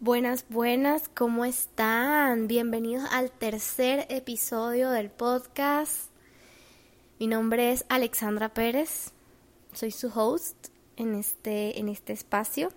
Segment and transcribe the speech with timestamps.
[0.00, 2.46] Buenas, buenas, ¿cómo están?
[2.46, 6.10] Bienvenidos al tercer episodio del podcast.
[7.18, 9.10] Mi nombre es Alexandra Pérez,
[9.72, 12.68] soy su host en este, en este espacio.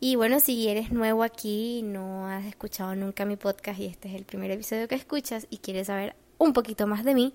[0.00, 4.08] Y bueno, si eres nuevo aquí y no has escuchado nunca mi podcast y este
[4.08, 7.32] es el primer episodio que escuchas y quieres saber un poquito más de mí,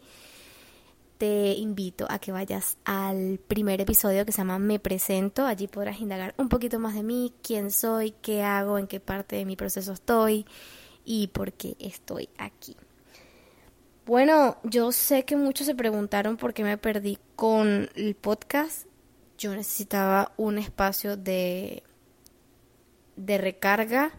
[1.25, 5.47] te invito a que vayas al primer episodio que se llama Me Presento.
[5.47, 9.35] Allí podrás indagar un poquito más de mí, quién soy, qué hago, en qué parte
[9.35, 10.45] de mi proceso estoy
[11.03, 12.77] y por qué estoy aquí.
[14.05, 18.85] Bueno, yo sé que muchos se preguntaron por qué me perdí con el podcast.
[19.39, 21.81] Yo necesitaba un espacio de,
[23.15, 24.11] de recarga,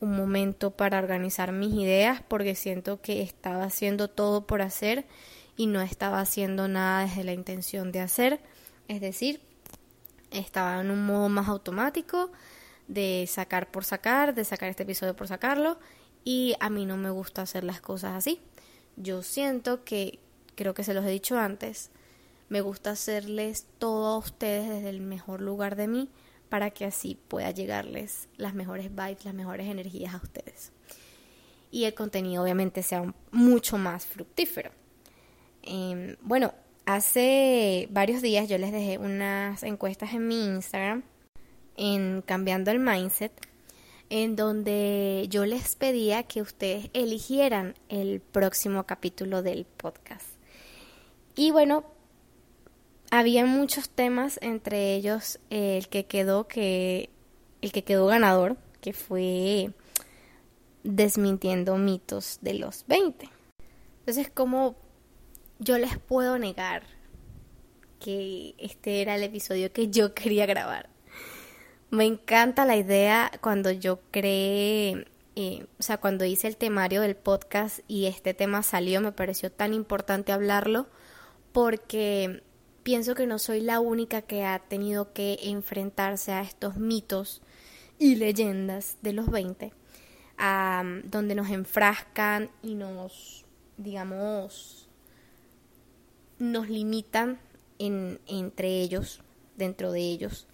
[0.00, 5.06] un momento para organizar mis ideas, porque siento que estaba haciendo todo por hacer
[5.56, 8.40] y no estaba haciendo nada desde la intención de hacer,
[8.88, 9.40] es decir,
[10.30, 12.30] estaba en un modo más automático
[12.88, 15.78] de sacar por sacar, de sacar este episodio por sacarlo
[16.24, 18.40] y a mí no me gusta hacer las cosas así.
[18.96, 20.18] Yo siento que,
[20.54, 21.90] creo que se los he dicho antes,
[22.48, 26.10] me gusta hacerles todo a ustedes desde el mejor lugar de mí
[26.48, 30.70] para que así pueda llegarles las mejores vibes, las mejores energías a ustedes.
[31.70, 34.70] Y el contenido obviamente sea mucho más fructífero.
[35.62, 36.52] Em, bueno,
[36.86, 41.02] hace varios días yo les dejé unas encuestas en mi Instagram
[41.76, 43.32] en Cambiando el Mindset,
[44.10, 50.26] en donde yo les pedía que ustedes eligieran el próximo capítulo del podcast.
[51.34, 51.84] Y bueno,
[53.10, 57.08] había muchos temas, entre ellos el que quedó que
[57.62, 59.72] el que quedó ganador, que fue
[60.82, 63.28] desmintiendo mitos de los 20.
[64.00, 64.74] Entonces, como
[65.62, 66.82] yo les puedo negar
[68.00, 70.88] que este era el episodio que yo quería grabar.
[71.90, 77.16] Me encanta la idea cuando yo creé, eh, o sea, cuando hice el temario del
[77.16, 80.86] podcast y este tema salió, me pareció tan importante hablarlo
[81.52, 82.42] porque
[82.82, 87.42] pienso que no soy la única que ha tenido que enfrentarse a estos mitos
[87.98, 89.72] y leyendas de los 20,
[91.04, 93.44] donde nos enfrascan y nos,
[93.76, 94.81] digamos,
[96.42, 97.38] nos limitan
[97.78, 99.22] en, entre ellos,
[99.56, 100.48] dentro de ellos,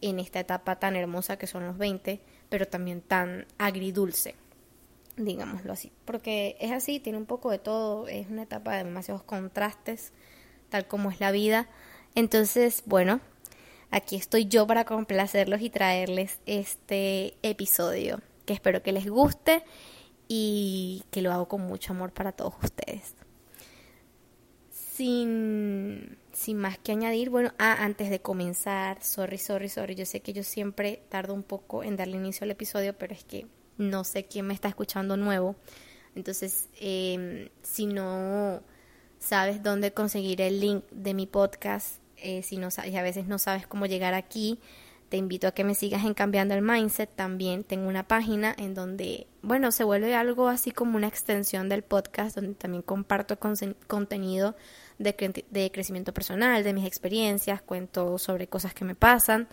[0.00, 2.18] en esta etapa tan hermosa que son los 20,
[2.48, 4.36] pero también tan agridulce,
[5.18, 5.92] digámoslo así.
[6.06, 10.12] Porque es así, tiene un poco de todo, es una etapa de demasiados contrastes,
[10.70, 11.68] tal como es la vida.
[12.14, 13.20] Entonces, bueno,
[13.90, 19.62] aquí estoy yo para complacerlos y traerles este episodio, que espero que les guste
[20.26, 23.14] y que lo hago con mucho amor para todos ustedes
[24.94, 30.20] sin, sin más que añadir, bueno, ah, antes de comenzar, sorry, sorry, sorry, yo sé
[30.20, 34.04] que yo siempre tardo un poco en darle inicio al episodio, pero es que no
[34.04, 35.56] sé quién me está escuchando nuevo.
[36.14, 38.62] Entonces, eh, si no
[39.18, 43.38] sabes dónde conseguir el link de mi podcast, eh, si no sabes, a veces no
[43.38, 44.60] sabes cómo llegar aquí,
[45.08, 47.08] te invito a que me sigas en Cambiando el Mindset.
[47.14, 51.82] También tengo una página en donde, bueno, se vuelve algo así como una extensión del
[51.82, 53.38] podcast, donde también comparto
[53.86, 54.56] contenido
[54.98, 59.48] de, crecimiento personal, de mis experiencias, cuento sobre cosas que me pasan.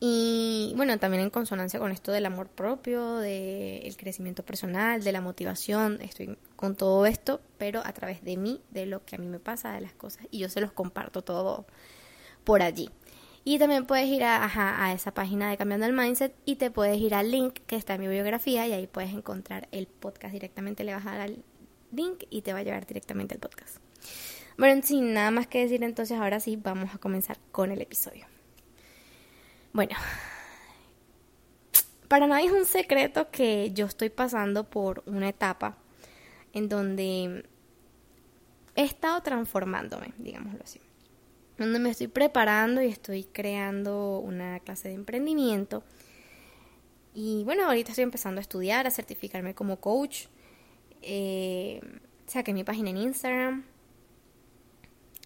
[0.00, 5.20] Y bueno, también en consonancia con esto del amor propio, del crecimiento personal, de la
[5.20, 9.26] motivación, estoy con todo esto, pero a través de mí, de lo que a mí
[9.26, 11.64] me pasa, de las cosas, y yo se los comparto todo
[12.44, 12.90] por allí.
[13.44, 14.42] Y también puedes ir a,
[14.86, 17.94] a, esa página de Cambiando el Mindset y te puedes ir al link que está
[17.94, 20.82] en mi biografía y ahí puedes encontrar el podcast directamente.
[20.82, 21.44] Le vas a dar al
[21.92, 23.83] link y te va a llevar directamente al podcast.
[24.56, 28.26] Bueno, sin nada más que decir, entonces ahora sí vamos a comenzar con el episodio.
[29.72, 29.96] Bueno,
[32.08, 35.76] para nadie es un secreto que yo estoy pasando por una etapa
[36.52, 37.44] en donde
[38.76, 40.80] he estado transformándome, digámoslo así.
[41.58, 45.82] Donde me estoy preparando y estoy creando una clase de emprendimiento.
[47.12, 50.26] Y bueno, ahorita estoy empezando a estudiar, a certificarme como coach.
[51.02, 51.80] Eh,
[52.26, 53.64] saqué mi página en Instagram,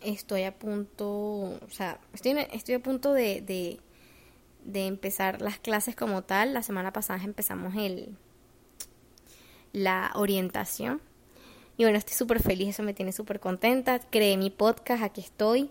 [0.03, 3.81] estoy a punto, o sea, estoy, estoy a punto de, de,
[4.65, 6.55] de, empezar las clases como tal.
[6.55, 8.17] La semana pasada empezamos el,
[9.73, 11.01] la orientación.
[11.77, 14.01] Y bueno, estoy súper feliz, eso me tiene súper contenta.
[14.01, 15.71] Creé mi podcast, aquí estoy.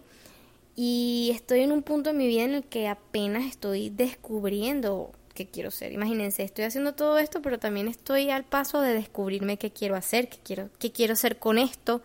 [0.76, 5.48] Y estoy en un punto en mi vida en el que apenas estoy descubriendo qué
[5.48, 5.92] quiero ser.
[5.92, 10.30] Imagínense, estoy haciendo todo esto, pero también estoy al paso de descubrirme qué quiero hacer,
[10.30, 12.02] qué quiero, qué quiero ser con esto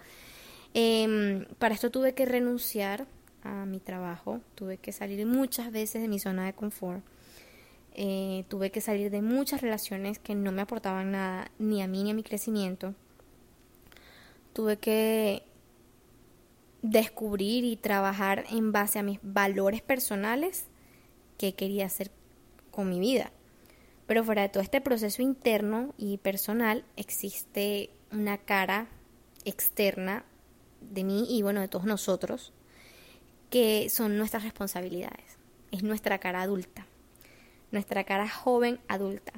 [0.74, 3.06] Em, para esto tuve que renunciar
[3.42, 7.02] a mi trabajo, tuve que salir muchas veces de mi zona de confort.
[7.94, 12.02] Eh, tuve que salir de muchas relaciones que no me aportaban nada, ni a mí
[12.02, 12.94] ni a mi crecimiento.
[14.54, 15.42] Tuve que
[16.80, 20.66] descubrir y trabajar en base a mis valores personales
[21.38, 22.10] que quería hacer
[22.70, 23.30] con mi vida.
[24.06, 28.88] Pero fuera de todo este proceso interno y personal existe una cara
[29.44, 30.24] externa
[30.90, 32.52] de mí y bueno, de todos nosotros,
[33.50, 35.38] que son nuestras responsabilidades.
[35.70, 36.86] Es nuestra cara adulta,
[37.70, 39.32] nuestra cara joven adulta,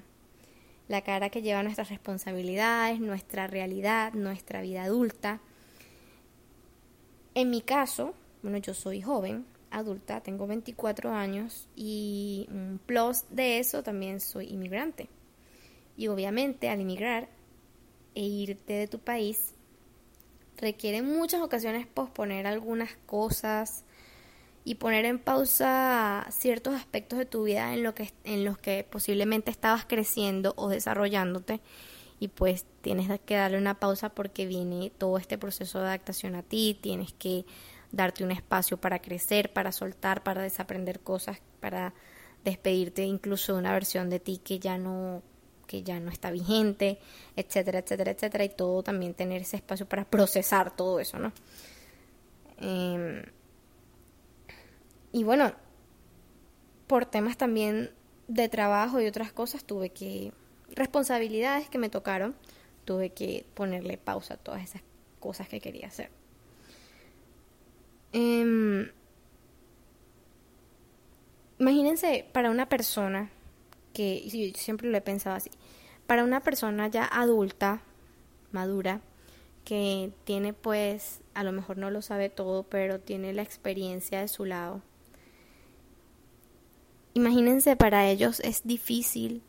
[0.89, 5.41] la cara que lleva nuestras responsabilidades, nuestra realidad, nuestra vida adulta.
[7.35, 12.49] En mi caso, bueno, yo soy joven, adulta, tengo 24 años y
[12.87, 15.09] plus de eso también soy inmigrante.
[15.97, 17.29] Y obviamente al inmigrar
[18.15, 19.54] e irte de tu país
[20.59, 23.85] requiere en muchas ocasiones posponer algunas cosas
[24.65, 28.87] y poner en pausa ciertos aspectos de tu vida en, lo que, en los que
[28.89, 31.61] posiblemente estabas creciendo o desarrollándote.
[32.19, 36.43] Y pues tienes que darle una pausa porque viene todo este proceso de adaptación a
[36.43, 37.45] ti, tienes que
[37.93, 41.93] darte un espacio para crecer, para soltar, para desaprender cosas, para
[42.45, 45.23] despedirte incluso de una versión de ti que ya no
[45.75, 46.99] que ya no está vigente,
[47.35, 51.33] etcétera, etcétera, etcétera, y todo también tener ese espacio para procesar todo eso, ¿no?
[52.59, 53.25] Em,
[55.11, 55.53] y bueno,
[56.87, 57.91] por temas también
[58.29, 60.33] de trabajo y otras cosas, tuve que,
[60.77, 62.37] responsabilidades que me tocaron,
[62.85, 64.83] tuve que ponerle pausa a todas esas
[65.19, 66.11] cosas que quería hacer.
[68.13, 68.89] Em,
[71.59, 73.31] imagínense para una persona
[73.95, 75.51] que yo siempre lo he pensado así,
[76.07, 77.81] para una persona ya adulta,
[78.53, 79.01] madura,
[79.65, 84.29] que tiene pues, a lo mejor no lo sabe todo, pero tiene la experiencia de
[84.29, 84.83] su lado.
[87.15, 89.43] Imagínense, para ellos es difícil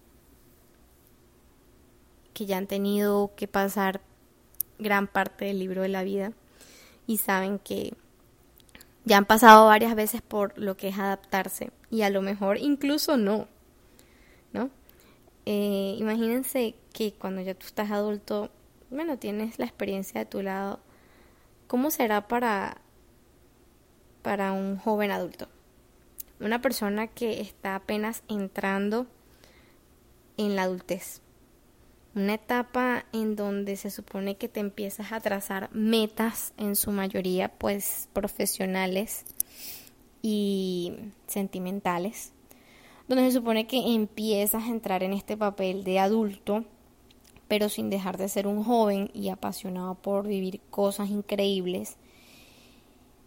[2.33, 4.01] que ya han tenido que pasar
[4.77, 6.33] gran parte del libro de la vida
[7.07, 7.93] y saben que
[9.05, 13.17] ya han pasado varias veces por lo que es adaptarse y a lo mejor incluso
[13.17, 13.47] no.
[14.55, 14.71] ¿No?
[15.45, 18.49] Eh, imagínense que cuando ya tú estás adulto,
[18.89, 20.79] bueno, tienes la experiencia de tu lado,
[21.67, 22.77] ¿cómo será para,
[24.23, 25.47] para un joven adulto?
[26.39, 29.07] Una persona que está apenas entrando
[30.37, 31.21] en la adultez.
[32.15, 37.49] Una etapa en donde se supone que te empiezas a trazar metas, en su mayoría
[37.49, 39.25] pues profesionales
[40.21, 40.93] y
[41.27, 42.31] sentimentales
[43.07, 46.63] donde se supone que empiezas a entrar en este papel de adulto,
[47.47, 51.97] pero sin dejar de ser un joven y apasionado por vivir cosas increíbles.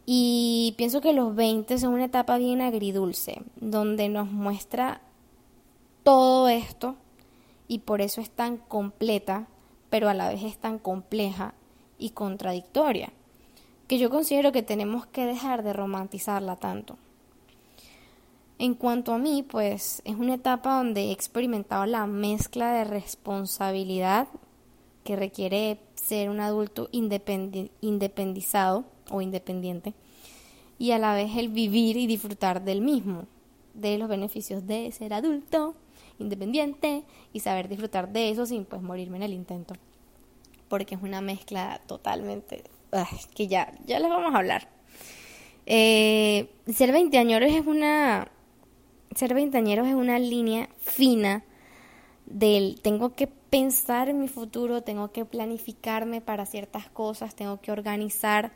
[0.06, 5.02] Y pienso que los 20 son una etapa bien agridulce, donde nos muestra
[6.02, 6.96] todo esto
[7.68, 9.46] y por eso es tan completa,
[9.90, 11.54] pero a la vez es tan compleja
[11.98, 13.12] y contradictoria,
[13.86, 16.96] que yo considero que tenemos que dejar de romantizarla tanto.
[18.58, 24.26] En cuanto a mí, pues es una etapa donde he experimentado la mezcla de responsabilidad
[25.04, 29.94] que requiere ser un adulto independizado o independiente
[30.76, 33.26] y a la vez el vivir y disfrutar del mismo,
[33.74, 35.76] de los beneficios de ser adulto,
[36.18, 39.74] independiente y saber disfrutar de eso sin pues morirme en el intento.
[40.68, 42.64] Porque es una mezcla totalmente
[43.34, 44.68] que ya, ya les vamos a hablar.
[45.66, 48.28] Eh, ser veinteañeros es una
[49.18, 51.42] ser veintañeros es una línea fina
[52.26, 57.72] del tengo que pensar en mi futuro, tengo que planificarme para ciertas cosas, tengo que
[57.72, 58.52] organizar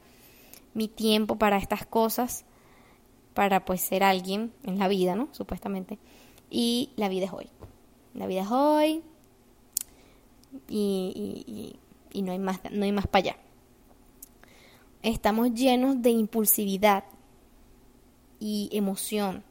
[0.72, 2.44] mi tiempo para estas cosas,
[3.34, 5.28] para pues ser alguien en la vida, ¿no?
[5.32, 5.98] Supuestamente.
[6.48, 7.48] Y la vida es hoy.
[8.14, 9.02] La vida es hoy
[10.68, 11.76] y,
[12.12, 13.36] y no hay más, no hay más para allá.
[15.02, 17.02] Estamos llenos de impulsividad
[18.38, 19.42] y emoción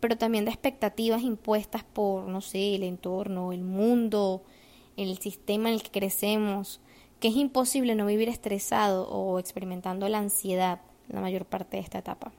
[0.00, 4.42] pero también de expectativas impuestas por, no sé, el entorno, el mundo,
[4.96, 6.80] el sistema en el que crecemos,
[7.20, 10.80] que es imposible no vivir estresado o experimentando la ansiedad
[11.10, 12.32] la mayor parte de esta etapa.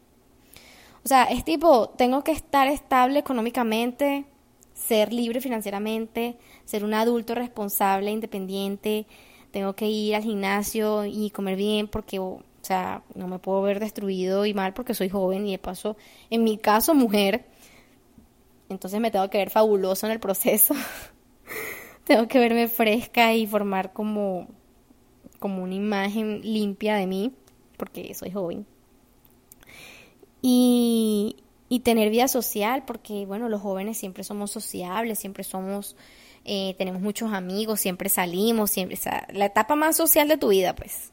[1.03, 4.25] O sea, es tipo, tengo que estar estable económicamente,
[4.73, 9.07] ser libre financieramente, ser un adulto responsable, independiente,
[9.51, 13.79] tengo que ir al gimnasio y comer bien porque, o sea, no me puedo ver
[13.79, 15.97] destruido y mal porque soy joven y de paso,
[16.29, 17.45] en mi caso, mujer,
[18.71, 20.73] entonces me tengo que ver fabuloso en el proceso.
[22.03, 24.47] tengo que verme fresca y formar como,
[25.39, 27.33] como una imagen limpia de mí,
[27.77, 28.65] porque soy joven.
[30.41, 31.37] Y,
[31.69, 35.95] y tener vida social, porque bueno, los jóvenes siempre somos sociables, siempre somos,
[36.43, 40.49] eh, tenemos muchos amigos, siempre salimos, siempre, o sea, la etapa más social de tu
[40.49, 41.11] vida, pues.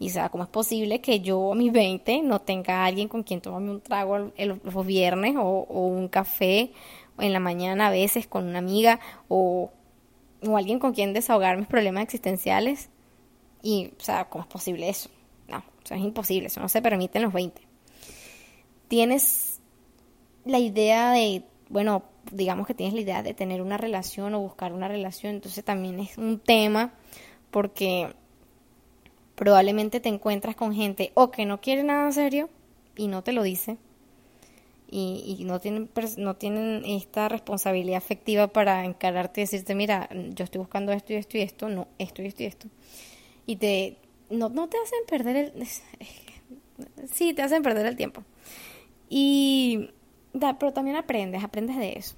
[0.00, 3.22] Y o sea, ¿cómo es posible que yo a mis 20 no tenga alguien con
[3.22, 6.72] quien tomarme un trago los viernes o, o, un café
[7.18, 9.70] en la mañana a veces con una amiga o,
[10.42, 12.88] o alguien con quien desahogar mis problemas existenciales?
[13.62, 15.10] Y, o sea, ¿cómo es posible eso?
[15.48, 17.60] No, o sea, es imposible, eso no se permite en los 20.
[18.88, 19.60] Tienes
[20.46, 24.72] la idea de, bueno, digamos que tienes la idea de tener una relación o buscar
[24.72, 26.94] una relación, entonces también es un tema
[27.50, 28.14] porque
[29.40, 32.50] probablemente te encuentras con gente o que no quiere nada serio
[32.94, 33.78] y no te lo dice.
[34.86, 40.58] Y, no tienen no tienen esta responsabilidad afectiva para encararte y decirte mira yo estoy
[40.58, 42.68] buscando esto y esto y esto no esto y esto y esto
[43.46, 43.96] y te
[44.30, 45.66] no, no te hacen perder el
[47.10, 48.24] sí te hacen perder el tiempo.
[49.08, 49.90] Y
[50.58, 52.16] pero también aprendes aprendes de eso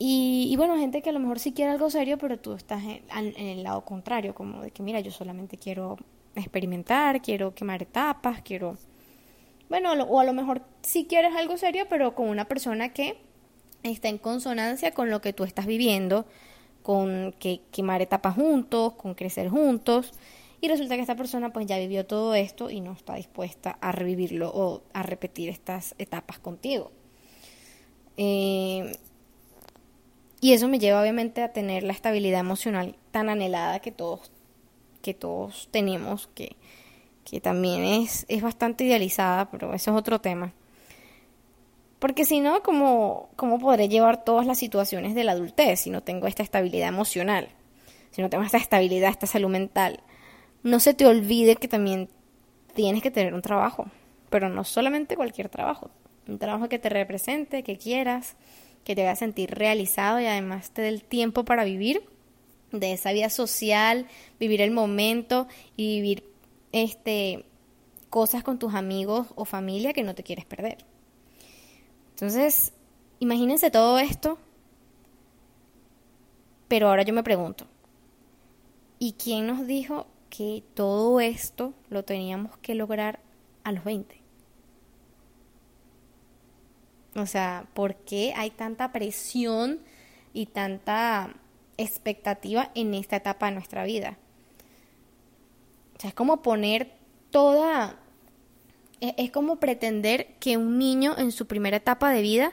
[0.00, 3.34] y, bueno, gente que a lo mejor sí quiere algo serio, pero tú estás en,
[3.36, 5.96] el lado contrario, como de que mira, yo solamente quiero
[6.36, 8.76] experimentar, quiero quemar etapas, quiero...
[9.68, 13.18] Bueno, o a lo mejor sí quieres algo serio, pero con una persona que
[13.82, 16.26] está en consonancia con lo que tú estás viviendo,
[16.82, 20.12] con que quemar etapas juntos, con crecer juntos.
[20.60, 23.92] Y resulta que esta persona pues ya vivió todo esto y no está dispuesta a
[23.92, 26.92] revivirlo o a repetir estas etapas contigo.
[28.16, 28.92] Eh,
[30.40, 34.30] y eso me lleva obviamente a tener la estabilidad emocional tan anhelada que todos,
[35.02, 36.56] que todos tenemos, que,
[37.24, 40.52] que también es, es bastante idealizada, pero eso es otro tema.
[41.98, 46.02] Porque si no, ¿cómo, ¿cómo podré llevar todas las situaciones de la adultez si no
[46.02, 47.48] tengo esta estabilidad emocional?
[48.12, 50.00] Si no tengo esta estabilidad, esta salud mental.
[50.62, 52.08] No se te olvide que también
[52.74, 53.86] tienes que tener un trabajo,
[54.30, 55.90] pero no solamente cualquier trabajo.
[56.28, 58.36] Un trabajo que te represente, que quieras,
[58.84, 62.02] que te haga sentir realizado y además te dé el tiempo para vivir
[62.72, 64.06] de esa vida social,
[64.38, 66.24] vivir el momento y vivir
[66.72, 67.44] este
[68.10, 70.78] cosas con tus amigos o familia que no te quieres perder.
[72.10, 72.72] Entonces,
[73.20, 74.38] imagínense todo esto,
[76.66, 77.66] pero ahora yo me pregunto,
[78.98, 83.20] ¿y quién nos dijo que todo esto lo teníamos que lograr
[83.64, 84.17] a los 20?
[87.18, 89.80] O sea, ¿por qué hay tanta presión
[90.32, 91.34] y tanta
[91.76, 94.18] expectativa en esta etapa de nuestra vida?
[95.96, 96.92] O sea, es como poner
[97.30, 97.96] toda...
[99.00, 102.52] E-, es como pretender que un niño en su primera etapa de vida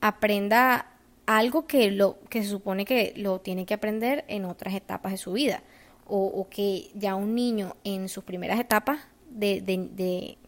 [0.00, 0.90] aprenda
[1.26, 5.18] algo que, lo, que se supone que lo tiene que aprender en otras etapas de
[5.18, 5.62] su vida.
[6.06, 10.38] O, o que ya un niño en sus primeras etapas de, de, de,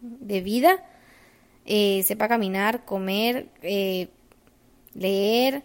[0.00, 0.84] de vida
[1.66, 4.08] eh, sepa caminar, comer, eh,
[4.94, 5.62] leer,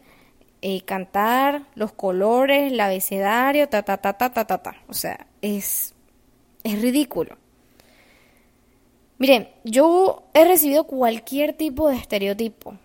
[0.62, 4.76] eh, cantar, los colores, el abecedario, ta, ta, ta, ta, ta, ta, ta.
[4.88, 5.94] O sea, es,
[6.64, 7.38] es ridículo.
[9.18, 12.78] Miren, yo he recibido cualquier tipo de estereotipo,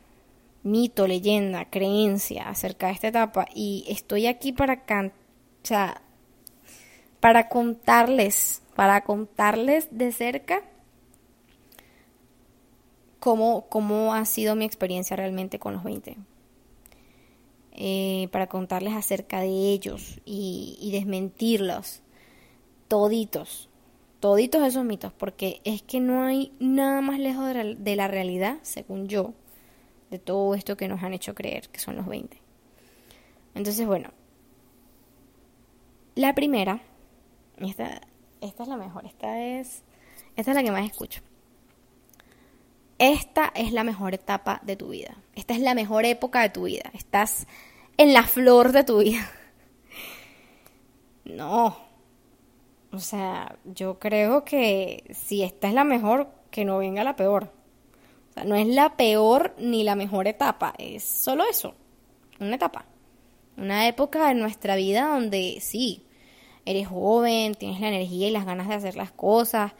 [0.64, 5.12] mito, leyenda, creencia acerca de esta etapa y estoy aquí para, can
[5.62, 6.02] o sea,
[7.20, 10.62] para contarles, para contarles de cerca
[13.24, 16.16] cómo, ha sido mi experiencia realmente con los 20.
[17.76, 22.02] Eh, para contarles acerca de ellos y, desmentirlos
[22.86, 23.70] toditos,
[24.20, 29.08] toditos esos mitos, porque es que no hay nada más lejos de la, realidad, según
[29.08, 29.32] yo,
[30.10, 32.36] de todo esto que nos han hecho creer que son los 20.
[33.54, 34.10] Entonces, bueno,
[36.14, 36.82] la primera,
[37.56, 38.02] esta,
[38.42, 39.82] esta es la mejor, esta es,
[40.36, 41.22] esta es la que más escucho
[42.98, 45.16] esta es la mejor etapa de tu vida.
[45.34, 46.90] Esta es la mejor época de tu vida.
[46.92, 47.46] Estás
[47.96, 49.30] en la flor de tu vida.
[51.24, 51.78] No.
[52.92, 57.50] O sea, yo creo que si esta es la mejor, que no venga la peor.
[58.30, 61.74] O sea, no es la peor ni la mejor etapa, es solo eso,
[62.38, 62.84] una etapa.
[63.56, 66.06] Una época de nuestra vida donde sí,
[66.64, 69.72] eres joven, tienes la energía y las ganas de hacer las cosas,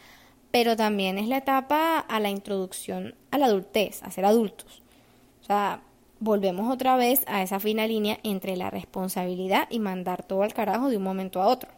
[0.55, 4.83] pero también es la etapa a la introducción a la adultez, a ser adultos.
[5.43, 5.83] O sea,
[6.21, 10.91] volvemos otra vez a esa fina línea entre la responsabilidad y mandar todo al carajo
[10.91, 11.73] de un momento a otro.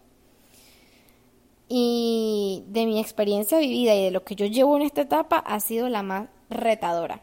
[1.71, 5.59] Y de mi experiencia vivida y de lo que yo llevo en esta etapa ha
[5.61, 7.23] sido la más retadora,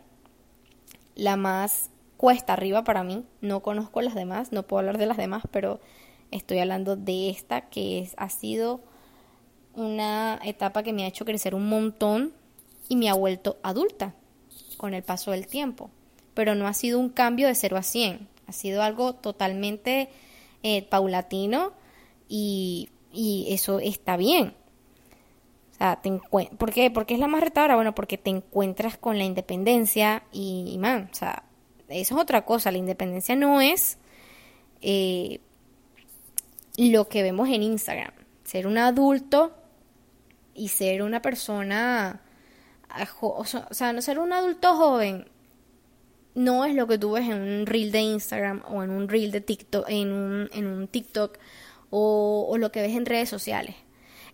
[1.13, 3.25] la más cuesta arriba para mí.
[3.41, 5.79] No conozco las demás, no puedo hablar de las demás, pero
[6.31, 8.81] estoy hablando de esta que es, ha sido
[9.75, 12.33] una etapa que me ha hecho crecer un montón
[12.89, 14.13] y me ha vuelto adulta
[14.77, 15.89] con el paso del tiempo.
[16.33, 20.09] Pero no ha sido un cambio de 0 a 100, ha sido algo totalmente
[20.63, 21.73] eh, paulatino
[22.27, 22.89] y,
[23.49, 24.55] eso está bien.
[25.73, 26.11] O sea, te
[26.57, 26.89] ¿por qué?
[26.89, 31.15] Porque es la más retadora, bueno, porque te encuentras con la independencia y, man, o
[31.15, 31.43] sea,
[31.89, 33.97] eso es otra cosa, la independencia no es
[34.81, 35.41] eh,
[36.77, 38.11] lo que vemos en Instagram,
[38.43, 39.53] ser un adulto
[40.53, 42.21] y ser una persona,
[43.21, 45.27] o sea, no ser un adulto joven
[46.35, 49.31] no es lo que tú ves en un reel de Instagram o en un reel
[49.31, 51.37] de TikTok, en un, en un TikTok
[51.89, 53.75] o, o lo que ves en redes sociales.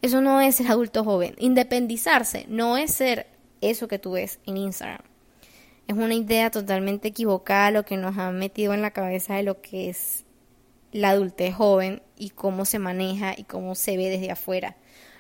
[0.02, 1.36] Eso no es ser adulto joven.
[1.40, 3.28] Independizarse no es ser
[3.62, 5.02] eso que tú ves en Instagram.
[5.88, 9.62] Es una idea totalmente equivocada lo que nos han metido en la cabeza de lo
[9.62, 10.24] que es
[10.92, 14.78] la adultez joven y cómo se maneja y cómo se ve desde afuera.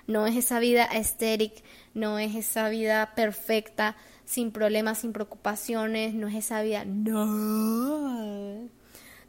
[0.09, 1.61] No es esa vida estética,
[1.93, 8.67] no es esa vida perfecta, sin problemas, sin preocupaciones, no es esa vida, no.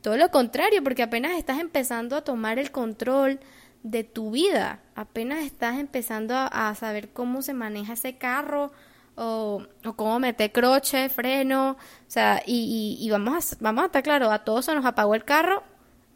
[0.00, 3.40] Todo lo contrario, porque apenas estás empezando a tomar el control
[3.82, 8.72] de tu vida, apenas estás empezando a, saber cómo se maneja ese carro
[9.16, 9.62] o,
[9.96, 11.76] cómo meter croche, freno, o
[12.10, 15.62] sea, y vamos, a, vamos a estar claro, a todos se nos apagó el carro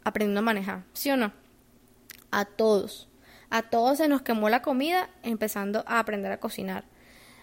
[0.03, 1.31] aprendiendo a manejar, ¿sí o no?
[2.31, 3.07] A todos.
[3.49, 6.85] A todos se nos quemó la comida empezando a aprender a cocinar.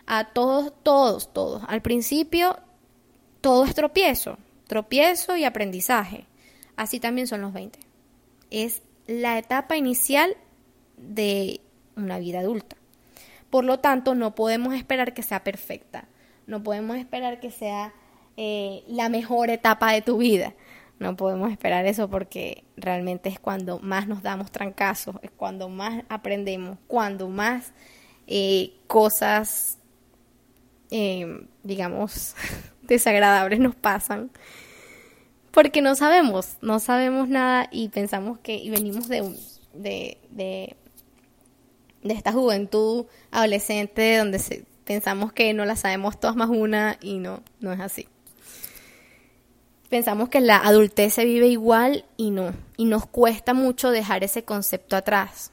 [0.06, 1.62] A todos, todos, todos.
[1.68, 2.58] Al principio
[3.40, 6.26] todo es tropiezo, tropiezo y aprendizaje.
[6.76, 7.78] Así también son los 20.
[8.50, 10.36] Es la etapa inicial
[10.96, 11.60] de
[11.96, 12.76] una vida adulta.
[13.50, 16.08] Por lo tanto, no podemos esperar que sea perfecta.
[16.46, 17.92] No podemos esperar que sea
[18.36, 20.54] eh, la mejor etapa de tu vida.
[20.98, 26.04] No podemos esperar eso porque realmente es cuando más nos damos trancazos, es cuando más
[26.08, 27.72] aprendemos, cuando más
[28.26, 29.78] eh, cosas,
[30.90, 32.36] eh, digamos,
[32.82, 34.30] desagradables nos pasan.
[35.50, 39.36] Porque no sabemos, no sabemos nada y pensamos que y venimos de,
[39.74, 40.76] de, de,
[42.04, 47.42] esta juventud adolescente donde se, pensamos que no la sabemos todas más una y no,
[47.60, 48.08] no es así
[49.92, 52.54] pensamos que la adultez se vive igual y no.
[52.78, 55.52] Y nos cuesta mucho dejar ese concepto atrás.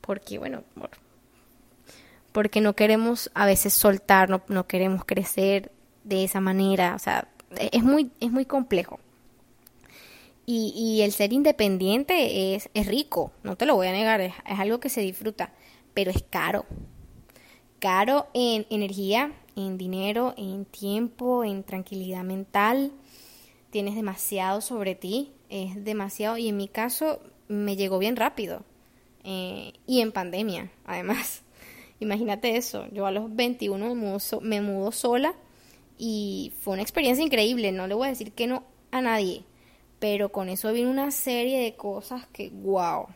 [0.00, 0.64] Porque, bueno,
[2.32, 5.70] porque no queremos a veces soltar, no, no queremos crecer
[6.04, 6.94] de esa manera.
[6.94, 8.98] O sea, es muy, es muy complejo.
[10.46, 14.32] Y, y el ser independiente es, es, rico, no te lo voy a negar, es,
[14.46, 15.52] es algo que se disfruta,
[15.92, 16.64] pero es caro.
[17.80, 22.92] Caro en energía, en dinero, en tiempo, en tranquilidad mental.
[23.70, 26.36] Tienes demasiado sobre ti, es demasiado.
[26.38, 28.62] Y en mi caso me llegó bien rápido.
[29.24, 31.42] Eh, y en pandemia, además.
[32.00, 35.34] Imagínate eso, yo a los 21 me mudo, me mudo sola
[35.98, 39.44] y fue una experiencia increíble, no le voy a decir que no a nadie,
[40.00, 43.06] pero con eso vino una serie de cosas que, wow,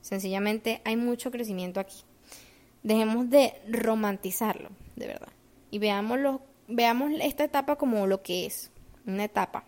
[0.00, 1.98] sencillamente hay mucho crecimiento aquí.
[2.82, 5.28] Dejemos de romantizarlo, de verdad
[5.70, 8.70] y veamos, veamos esta etapa como lo que es,
[9.06, 9.64] una etapa.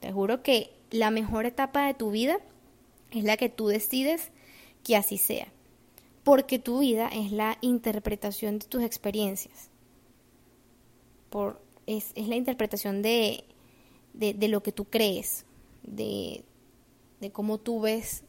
[0.00, 2.38] Te juro que la mejor etapa de tu vida
[3.10, 4.30] es la que tú decides
[4.82, 5.48] que así sea,
[6.24, 9.70] porque tu vida es la interpretación de tus experiencias,
[11.30, 13.44] Por, es, es la interpretación de,
[14.12, 15.46] de, de, lo que tú crees,
[15.82, 16.44] de,
[17.20, 18.24] de cómo tú ves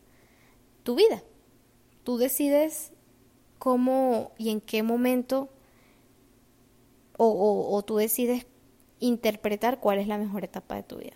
[0.84, 1.24] tu vida.
[2.04, 2.92] Tú decides
[3.58, 5.50] cómo y en qué momento
[7.18, 8.46] o, tú decides
[9.00, 11.14] interpretar cuál es la mejor etapa de tu vida.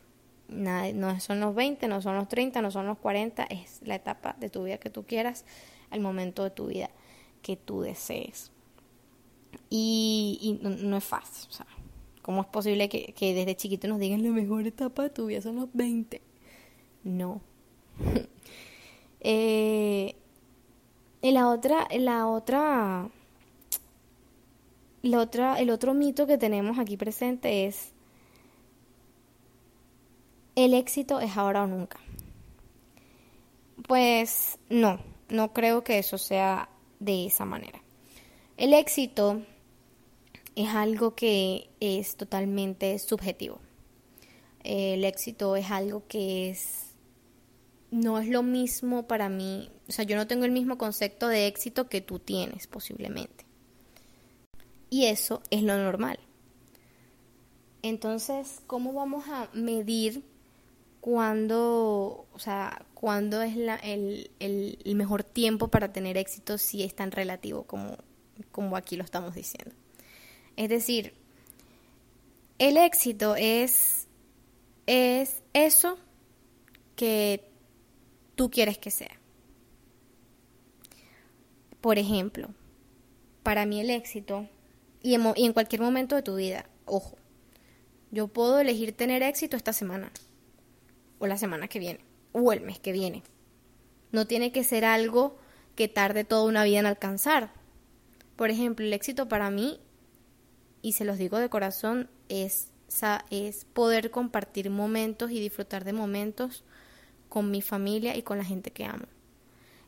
[0.47, 3.95] Nada, no son los 20, no son los 30, no son los 40, es la
[3.95, 5.45] etapa de tu vida que tú quieras,
[5.91, 6.89] el momento de tu vida
[7.41, 8.51] que tú desees.
[9.69, 11.65] Y, no, es fácil, o sea,
[12.21, 15.57] ¿cómo es posible que, desde chiquito nos digan la mejor etapa de tu vida son
[15.57, 16.21] los 20?
[17.03, 17.41] No.
[19.19, 20.15] eh,
[21.21, 23.10] la otra, la otra
[25.15, 27.93] otra, el otro mito que tenemos aquí presente es
[30.56, 32.00] el éxito es ahora o nunca.
[33.88, 37.82] Pues no, no creo que eso sea de esa manera.
[38.58, 39.43] El éxito
[40.56, 43.60] es algo que es totalmente subjetivo.
[44.63, 46.88] El éxito es algo que es
[47.91, 51.48] no es lo mismo para mí, o sea, yo no tengo el mismo concepto de
[51.48, 53.46] éxito que tú tienes posiblemente.
[54.89, 56.19] Y eso es lo normal.
[57.82, 60.23] Entonces, ¿cómo vamos a medir
[61.02, 66.95] cuándo, o sea, cuándo es la, el, el, mejor tiempo para tener éxito si es
[66.95, 67.97] tan relativo como,
[68.52, 69.73] como aquí lo estamos diciendo?
[70.56, 71.13] Es decir,
[72.60, 74.08] el éxito es,
[74.88, 76.00] es eso
[76.95, 77.50] que
[78.36, 79.17] tú quieres que sea.
[81.80, 82.50] Por ejemplo,
[83.43, 84.50] para mí el éxito,
[85.08, 87.17] y en, cualquier momento de tu vida, ojo,
[88.12, 90.12] yo puedo elegir tener éxito esta semana,
[91.17, 92.02] o la semana que viene,
[92.34, 93.24] o el mes que viene.
[94.12, 95.38] No tiene que ser algo
[95.78, 97.54] que tarde toda una vida en alcanzar.
[98.36, 99.80] Por ejemplo, el éxito para mí,
[100.82, 102.74] y se los digo de corazón, es,
[103.30, 106.65] es poder compartir momentos y disfrutar de momentos
[107.30, 109.06] con mi familia y con la gente que amo.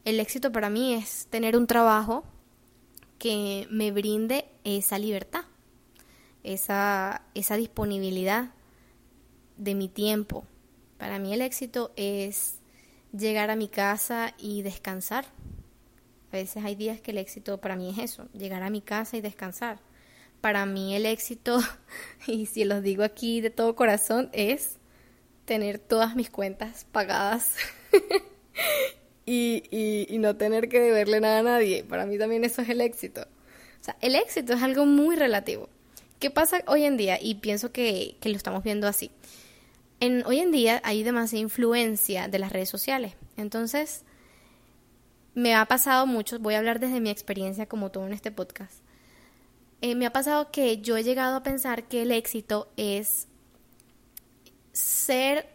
[0.05, 2.23] El éxito para mí es tener un trabajo
[3.19, 5.43] que me brinde esa libertad,
[6.43, 8.53] esa, esa disponibilidad
[9.57, 10.45] de mi tiempo.
[10.97, 12.59] Para mí el éxito es
[13.11, 15.25] llegar a mi casa y descansar.
[16.31, 19.17] A veces hay días que el éxito para mí es eso, llegar a mi casa
[19.17, 19.79] y descansar.
[20.41, 21.59] Para mí el éxito,
[22.27, 24.77] y si los digo aquí de todo corazón, es
[25.45, 27.55] tener todas mis cuentas pagadas
[29.31, 31.83] y, no tener que deberle nada a nadie.
[31.83, 33.21] Para mí también eso es el éxito.
[33.21, 35.69] O sea, el éxito es algo muy relativo.
[36.19, 37.17] ¿Qué pasa hoy en día?
[37.21, 39.11] Y pienso que, lo estamos viendo así.
[40.25, 43.13] Hoy en día hay demasiada influencia de las redes sociales.
[43.37, 44.03] Entonces,
[45.35, 48.79] me ha pasado mucho, voy a hablar desde mi experiencia como todo en este podcast.
[49.81, 53.27] Eh, me ha pasado que yo he llegado a pensar que el éxito es
[54.73, 55.47] ser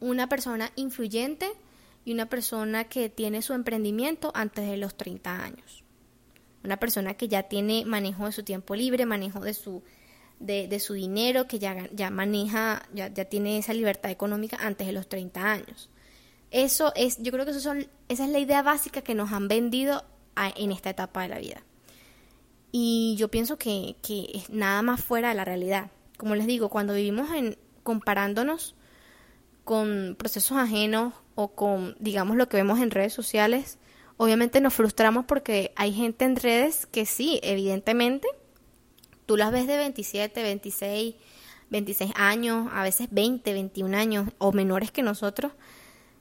[0.00, 1.50] una persona influyente
[2.12, 5.84] una persona que tiene su emprendimiento antes de los 30 años.
[6.64, 9.82] Una persona que ya tiene manejo de su tiempo libre, manejo de su,
[10.38, 14.92] de, su dinero, que ya, ya maneja, ya, ya, tiene esa libertad económica antes de
[14.92, 15.90] los 30 años.
[16.50, 19.48] Eso es, yo creo que eso son, esa es la idea básica que nos han
[19.48, 20.04] vendido
[20.56, 21.62] en esta etapa de la vida.
[22.72, 25.90] Y yo pienso que, que es nada más fuera de la realidad.
[26.16, 27.28] Como les digo, cuando vivimos
[27.82, 28.74] comparándonos
[29.64, 33.78] con procesos ajenos o con, digamos, lo que vemos en redes sociales,
[34.18, 38.28] obviamente nos frustramos porque hay gente en redes que sí, evidentemente,
[39.24, 41.14] tú las ves de 27, 26,
[41.70, 45.52] 26 años, a veces 20, 21 años o menores que nosotros,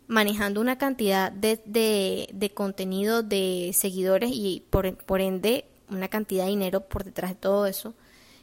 [0.07, 6.45] manejando una cantidad de, de, de contenido, de seguidores y por, por ende una cantidad
[6.45, 7.93] de dinero por detrás de todo eso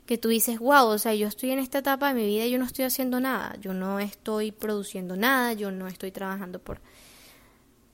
[0.07, 2.51] que tú dices, wow, o sea, yo estoy en esta etapa de mi vida y
[2.51, 6.81] yo no estoy haciendo nada, yo no estoy produciendo nada, yo no estoy trabajando por...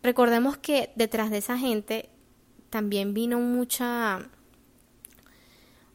[0.03, 2.11] Recordemos que detrás de esa gente
[2.70, 4.29] también vino mucha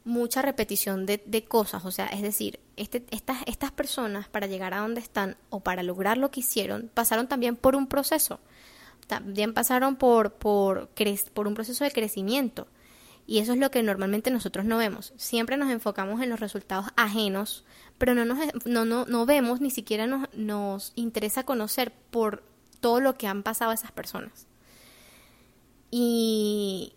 [0.08, 4.74] mucha repetición de, de cosas, o sea, es decir, este, estas, estas personas para llegar
[4.74, 8.40] a donde están o para lograr lo que hicieron, pasaron también por un proceso,
[9.08, 10.90] también pasaron por, por,
[11.34, 12.68] por un proceso de crecimiento.
[13.30, 15.14] Y eso es lo que normalmente nosotros no vemos.
[15.18, 17.66] Siempre nos enfocamos en los resultados ajenos,
[17.98, 22.42] pero no, nos, no, no, no vemos, ni siquiera nos, nos interesa conocer por
[22.80, 24.48] todo lo que han pasado esas personas.
[25.92, 26.94] Y,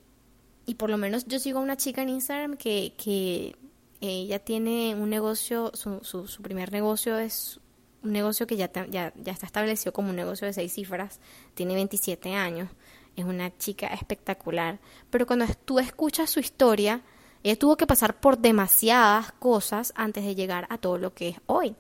[0.66, 3.56] y por lo menos yo sigo a una chica en Instagram que, que
[4.00, 7.58] ella tiene un negocio, su, su, su primer negocio es
[8.04, 11.18] un negocio que ya, ya, ya está establecido como un negocio de seis cifras,
[11.54, 12.68] tiene 27 años
[13.16, 14.78] es una chica espectacular,
[15.10, 17.02] pero cuando tú escuchas su historia,
[17.42, 21.40] ella tuvo que pasar por demasiadas cosas antes de llegar a todo lo que es
[21.46, 21.74] hoy.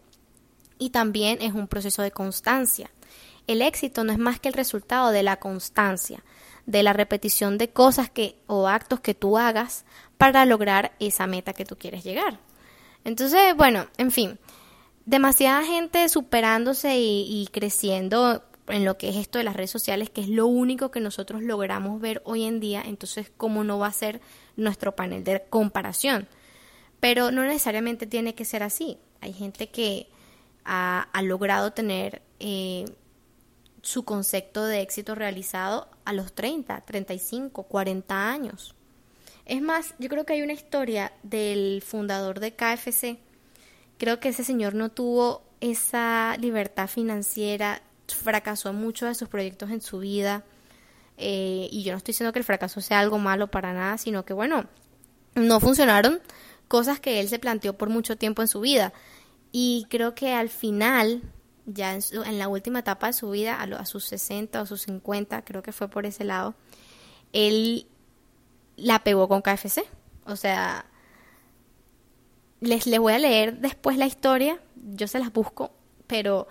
[0.78, 2.90] Y también es un proceso de constancia.
[3.46, 6.24] El éxito no es más que el resultado de la constancia,
[6.66, 9.84] de la repetición de cosas que o actos que tú hagas
[10.16, 12.38] para lograr esa meta que tú quieres llegar.
[13.04, 14.38] Entonces, bueno, en fin,
[15.04, 20.10] demasiada gente superándose y, y creciendo en lo que es esto de las redes sociales,
[20.10, 23.88] que es lo único que nosotros logramos ver hoy en día, entonces, ¿cómo no va
[23.88, 24.20] a ser
[24.56, 26.28] nuestro panel de comparación?
[27.00, 28.98] Pero no necesariamente tiene que ser así.
[29.20, 30.08] Hay gente que
[30.64, 32.84] ha, logrado tener eh,
[33.82, 38.74] su concepto de éxito realizado a los 30, 35, 40 años.
[39.46, 43.18] Es más, yo creo que hay una historia del fundador de KFC.
[43.98, 47.82] Creo que ese señor no tuvo esa libertad financiera
[48.14, 50.44] fracasó en muchos de sus proyectos en su vida.
[51.16, 54.24] Eh, y yo no estoy diciendo que el fracaso sea algo malo para nada, sino
[54.24, 54.66] que, bueno,
[55.34, 56.20] no funcionaron
[56.68, 58.92] cosas que él se planteó por mucho tiempo en su vida.
[59.52, 61.22] Y creo que al final,
[61.66, 65.44] ya en, la última etapa de su vida, a, a, sus 60 o sus 50,
[65.44, 66.54] creo que fue por ese lado,
[67.32, 67.86] él
[68.76, 69.84] la pegó con KFC.
[70.24, 70.86] O sea,
[72.60, 75.72] les, les voy a leer después la historia, yo se las busco,
[76.06, 76.46] pero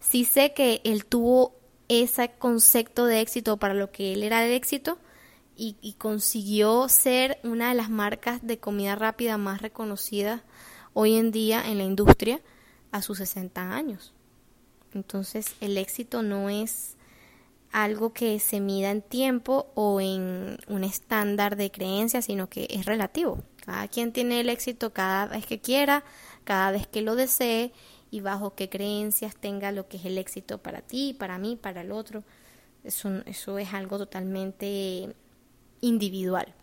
[0.00, 1.54] sí sé que él tuvo
[1.88, 4.98] ese concepto de éxito para lo que él era de éxito,
[5.62, 10.40] y, consiguió ser una de las marcas de comida rápida más reconocidas
[10.94, 12.40] hoy en día en la industria
[12.92, 14.14] a sus 60 años.
[14.94, 16.96] Entonces el éxito no es
[17.72, 22.86] algo que se mida en tiempo o en un estándar de creencia, sino que es
[22.86, 23.42] relativo.
[23.64, 26.04] Cada quien tiene el éxito cada vez que quiera,
[26.44, 27.72] cada vez que lo desee
[28.10, 31.82] y bajo qué creencias tenga lo que es el éxito para ti, para mí, para
[31.82, 32.24] el otro.
[32.82, 35.14] Eso, eso es algo totalmente
[35.80, 36.54] individual.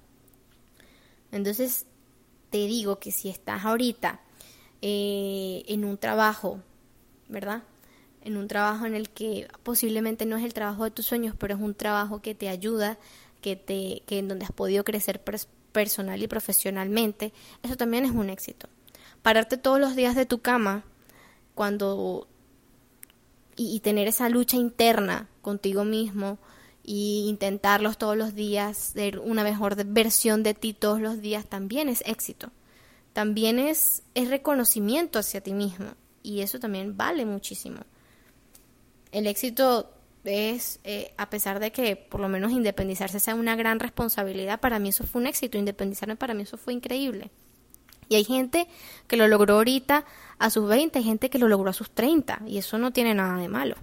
[1.32, 1.86] Entonces,
[2.50, 4.20] te digo que si estás ahorita
[4.82, 6.60] eh, en un trabajo,
[7.30, 7.64] ¿verdad?
[8.22, 11.56] En un trabajo en el que posiblemente no es el trabajo de tus sueños, pero
[11.56, 12.98] es un trabajo que te ayuda,
[13.42, 15.24] que te, que en donde has podido crecer
[15.72, 17.34] personal y profesionalmente,
[17.64, 18.68] eso también es un éxito.
[19.22, 20.84] Pararte todos los días de tu cama
[21.58, 22.28] cuando
[23.56, 26.38] y tener esa lucha interna contigo mismo
[26.84, 31.90] y intentarlos todos los días, ser una mejor versión de ti todos los días, también
[31.90, 32.52] es éxito.
[33.14, 35.88] También es, es reconocimiento hacia ti mismo
[36.22, 37.80] y eso también vale muchísimo.
[39.12, 39.92] El éxito
[40.24, 44.78] es, eh, a pesar de que por lo menos independizarse sea una gran responsabilidad, para
[44.78, 47.32] mí eso fue un éxito, independizarme para mí eso fue increíble.
[48.10, 48.68] Y hay gente
[49.08, 50.06] que lo logró ahorita
[50.40, 53.14] a sus 20, hay gente que lo logró a sus 30 y eso no tiene
[53.14, 53.76] nada de malo.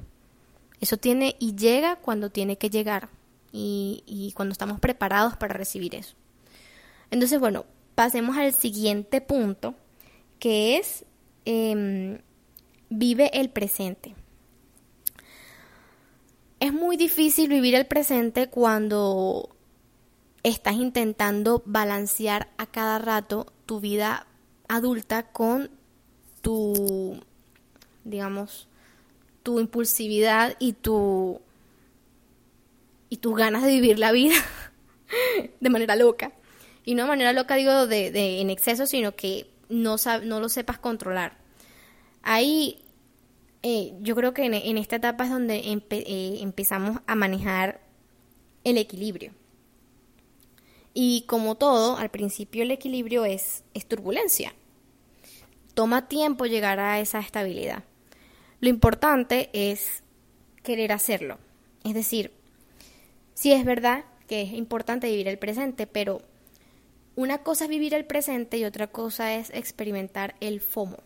[0.81, 3.09] Eso tiene y llega cuando tiene que llegar
[3.57, 6.17] y, cuando estamos preparados para recibir eso.
[7.11, 9.75] Entonces, bueno, pasemos al siguiente punto,
[10.41, 11.05] que es
[11.45, 12.19] em,
[12.89, 14.15] vive el presente.
[16.59, 19.54] Es muy difícil vivir el presente cuando
[20.45, 24.27] estás intentando balancear a cada rato tu vida
[24.69, 25.71] adulta con
[26.43, 27.21] tu,
[28.05, 28.69] digamos,
[29.43, 31.41] tu impulsividad y tu
[33.09, 34.35] y tus ganas de vivir la vida
[35.61, 36.33] de manera loca.
[36.85, 40.79] Y no de manera loca digo de, en exceso, sino que no, no lo sepas
[40.79, 41.39] controlar.
[42.23, 42.83] Ahí
[43.63, 47.81] eh, yo creo que en, esta etapa es donde eh, empezamos a manejar
[48.65, 49.33] el equilibrio.
[50.95, 54.55] Y como todo, al principio el equilibrio es, es turbulencia.
[55.75, 57.83] Toma tiempo llegar a esa estabilidad.
[58.61, 60.05] Lo importante es
[60.63, 61.39] querer hacerlo.
[61.83, 62.33] Es decir,
[63.35, 66.23] sí es verdad que es importante vivir el presente, pero
[67.17, 70.99] una cosa es vivir el presente y otra cosa es experimentar el FOMO.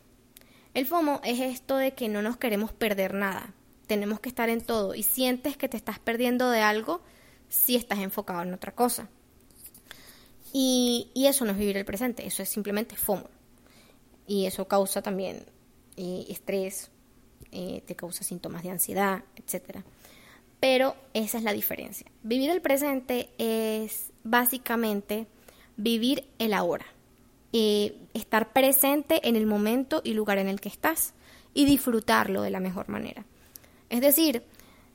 [0.74, 3.54] El FOMO es esto de que no nos queremos perder nada.
[3.86, 7.00] Tenemos que estar en todo y sientes que te estás perdiendo de algo
[7.48, 9.08] si estás enfocado en otra cosa.
[10.52, 13.28] Y, eso no es vivir el presente, eso es simplemente FOMO.
[14.26, 15.44] Y eso causa también
[15.96, 16.90] eh, estrés,
[17.52, 19.78] eh, te causa síntomas de ansiedad, etc.
[20.60, 22.06] Pero esa es la diferencia.
[22.22, 25.26] Vivir el presente es básicamente
[25.76, 26.86] vivir el ahora.
[27.52, 31.14] Eh, estar presente en el momento y lugar en el que estás
[31.54, 33.24] y disfrutarlo de la mejor manera.
[33.88, 34.42] Es decir,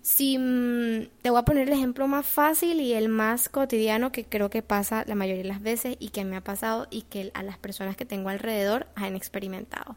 [0.03, 4.25] si mm, te voy a poner el ejemplo más fácil y el más cotidiano que
[4.25, 7.31] creo que pasa la mayoría de las veces y que me ha pasado y que
[7.33, 9.95] a las personas que tengo alrededor han experimentado.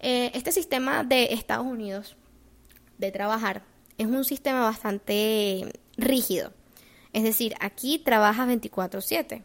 [0.00, 2.16] Eh, este sistema de Estados Unidos
[2.98, 3.62] de trabajar
[3.96, 6.52] es un sistema bastante rígido.
[7.14, 9.42] Es decir, aquí trabajas 24/7.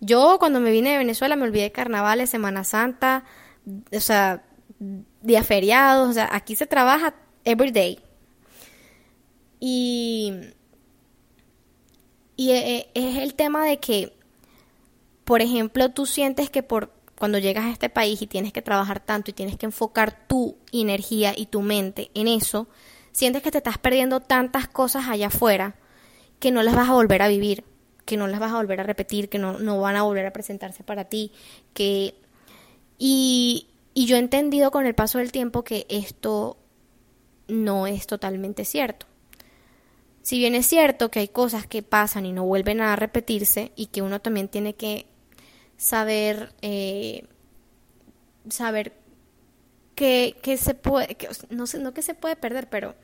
[0.00, 3.24] Yo cuando me vine de Venezuela me olvidé de carnavales, Semana Santa,
[3.92, 4.42] o sea,
[5.22, 7.14] días feriados, o sea, aquí se trabaja
[7.44, 8.00] every day.
[9.60, 10.32] Y,
[12.38, 14.12] eh, eh, es el tema de que,
[15.24, 19.00] por ejemplo, tú sientes que por cuando llegas a este país y tienes que trabajar
[19.00, 22.68] tanto y tienes que enfocar tu energía y tu mente en eso,
[23.12, 25.76] sientes que te estás perdiendo tantas cosas allá afuera
[26.38, 27.64] que no las vas a volver a vivir,
[28.04, 30.32] que no las vas a volver a repetir, que no, no van a volver a
[30.32, 31.32] presentarse para ti,
[31.72, 32.14] que...
[32.98, 36.58] Y yo he entendido con el paso del tiempo que esto
[37.48, 39.06] no es totalmente cierto.
[40.26, 43.86] Si bien es cierto que hay cosas que pasan y no vuelven a repetirse y
[43.86, 45.06] que uno también tiene que
[45.76, 47.28] saber, eh,
[48.48, 48.92] saber
[49.94, 51.16] que, se puede,
[51.50, 52.96] no sé, no que se puede perder, pero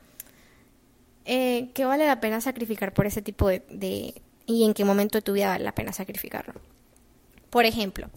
[1.25, 5.19] eh, que vale la pena sacrificar por ese tipo de, de, y en qué momento
[5.19, 6.55] de tu vida vale la pena sacrificarlo.
[7.51, 8.11] Por ejemplo,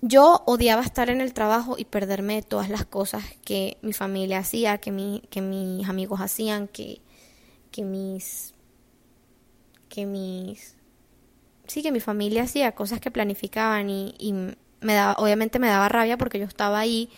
[0.00, 4.38] yo odiaba estar en el trabajo y perderme de todas las cosas que mi familia
[4.38, 7.00] hacía, que, mi, que mis amigos hacían, que,
[7.70, 8.54] que mis
[9.88, 10.76] que mis
[11.66, 14.34] sí que mi familia hacía cosas que planificaban y,
[14.80, 17.10] me daba, obviamente me daba rabia porque yo estaba ahí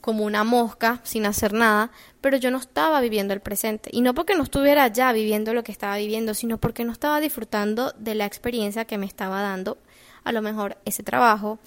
[0.00, 3.88] como una mosca sin hacer nada, pero yo no estaba viviendo el presente.
[3.92, 7.20] Y no porque no estuviera ya viviendo lo que estaba viviendo, sino porque no estaba
[7.20, 9.78] disfrutando de la experiencia que me estaba dando,
[10.24, 11.60] a lo mejor ese trabajo,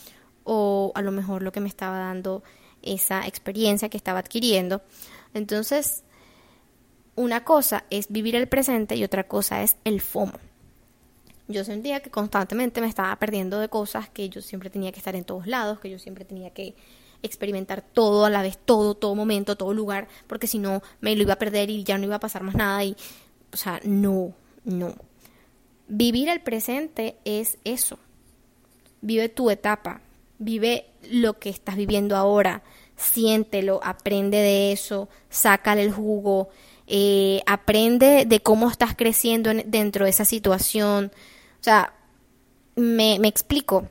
[0.43, 2.43] o a lo mejor lo que me estaba dando
[2.81, 4.81] esa experiencia que estaba adquiriendo.
[5.33, 6.03] Entonces,
[7.15, 10.39] una cosa es vivir el presente y otra cosa es el FOMO.
[11.47, 15.15] Yo sentía que constantemente me estaba perdiendo de cosas, que yo siempre tenía que estar
[15.15, 16.75] en todos lados, que yo siempre tenía que
[17.21, 21.21] experimentar todo a la vez, todo, todo momento, todo lugar, porque si no me lo
[21.21, 22.95] iba a perder y ya no iba a pasar más nada y,
[23.53, 24.95] o sea, no, no.
[25.87, 27.99] Vivir el presente es eso.
[29.01, 30.01] Vive tu etapa,
[30.39, 32.63] vive lo que estás viviendo ahora,
[32.95, 36.49] siéntelo, aprende de eso, sácale el jugo,
[36.87, 41.11] eh, aprende de cómo estás creciendo dentro de esa situación.
[41.59, 41.93] O sea,
[42.75, 43.87] me, me explico.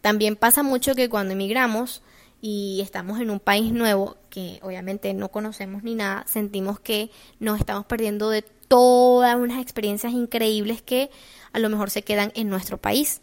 [0.00, 2.02] También pasa mucho que cuando emigramos,
[2.40, 7.10] y estamos en un país nuevo que obviamente no conocemos ni nada, sentimos que
[7.40, 11.10] nos estamos perdiendo de todas unas experiencias increíbles que
[11.52, 13.22] a lo mejor se quedan en nuestro país,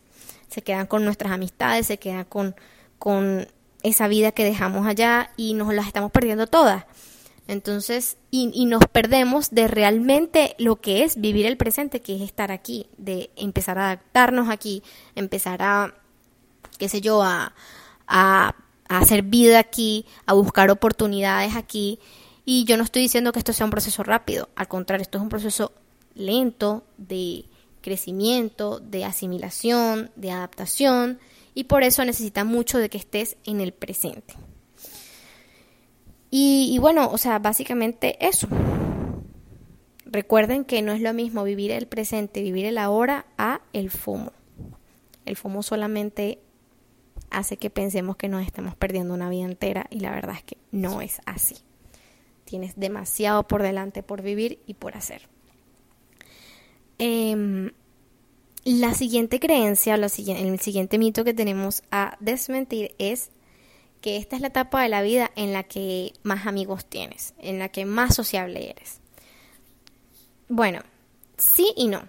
[0.49, 2.55] se quedan con nuestras amistades, se quedan con,
[2.99, 3.47] con
[3.83, 6.85] esa vida que dejamos allá y nos las estamos perdiendo todas.
[7.47, 12.21] Entonces, y, y, nos perdemos de realmente lo que es vivir el presente, que es
[12.21, 14.81] estar aquí, de empezar a adaptarnos aquí,
[15.13, 15.93] empezar a,
[16.79, 17.53] qué sé yo, a,
[18.07, 18.55] a
[18.87, 21.99] a hacer vida aquí, a buscar oportunidades aquí.
[22.45, 25.23] Y yo no estoy diciendo que esto sea un proceso rápido, al contrario, esto es
[25.23, 25.71] un proceso
[26.13, 27.45] lento de
[27.81, 31.19] crecimiento, de asimilación, de adaptación,
[31.53, 34.35] y por eso necesita mucho de que estés en el presente.
[36.37, 38.49] Y, bueno, o sea, básicamente eso.
[40.03, 44.33] Recuerden que no es lo mismo vivir el presente, vivir el ahora, a el FOMO.
[45.25, 46.39] El FOMO solamente
[47.29, 50.57] hace que pensemos que nos estamos perdiendo una vida entera y la verdad es que
[50.71, 51.55] no es así.
[52.43, 55.29] Tienes demasiado por delante por vivir y por hacer.
[56.97, 57.71] Em,
[58.65, 60.09] la siguiente creencia, el
[60.59, 63.31] siguiente mito que tenemos a desmentir es
[64.05, 67.57] que esta es la etapa de la vida en la que más amigos tienes, en
[67.57, 68.99] la que más sociable eres.
[70.47, 70.81] Bueno,
[71.37, 72.03] sí y no,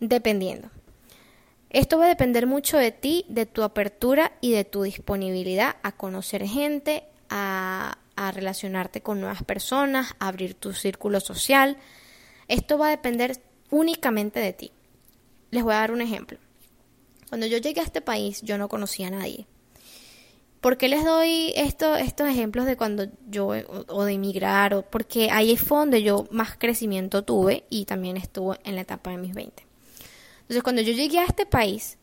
[0.00, 0.70] dependiendo.
[1.68, 5.92] Esto va a depender mucho de ti, de tu apertura y de tu disponibilidad a
[5.92, 11.76] conocer gente, a, relacionarte con nuevas personas, a abrir tu círculo social.
[12.48, 14.72] Esto va a depender únicamente de ti.
[15.50, 16.38] Les voy a dar un ejemplo.
[17.28, 19.46] Cuando yo llegué a este país, yo no conocía a nadie.
[20.64, 25.30] ¿Por qué les doy esto, estos ejemplos de cuando yo, o, de emigrar, o porque
[25.30, 29.34] ahí fue donde yo más crecimiento tuve y también estuve en la etapa de mis
[29.34, 29.62] 20.
[30.40, 31.98] Entonces, cuando yo llegué a este país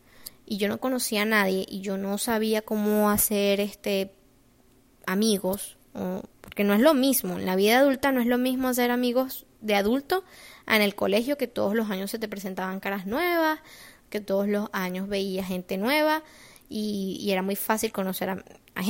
[0.46, 4.14] y yo no conocía a nadie y yo no sabía cómo hacer este
[5.06, 5.76] amigos,
[6.40, 9.44] porque no es lo mismo, en la vida adulta no es lo mismo hacer amigos
[9.60, 10.22] de adulto
[10.68, 13.58] en el colegio que todos los años se te presentaban caras nuevas,
[14.08, 16.22] que todos los años veía gente nueva
[16.72, 18.82] y, era muy fácil conocer a, a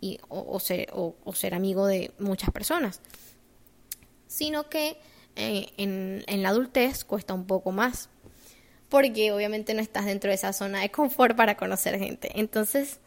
[0.00, 3.00] y, o, ser, amigo de muchas personas.
[4.26, 4.98] Sino que
[5.36, 8.10] eh, en, en la adultez cuesta un poco más
[8.88, 12.30] porque obviamente no estás dentro de esa zona de confort para conocer gente.
[12.34, 13.00] Entonces,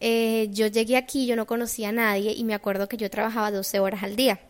[0.00, 3.50] eh, yo llegué aquí, yo no conocía a nadie y me acuerdo que yo trabajaba
[3.50, 4.40] 12 horas al día.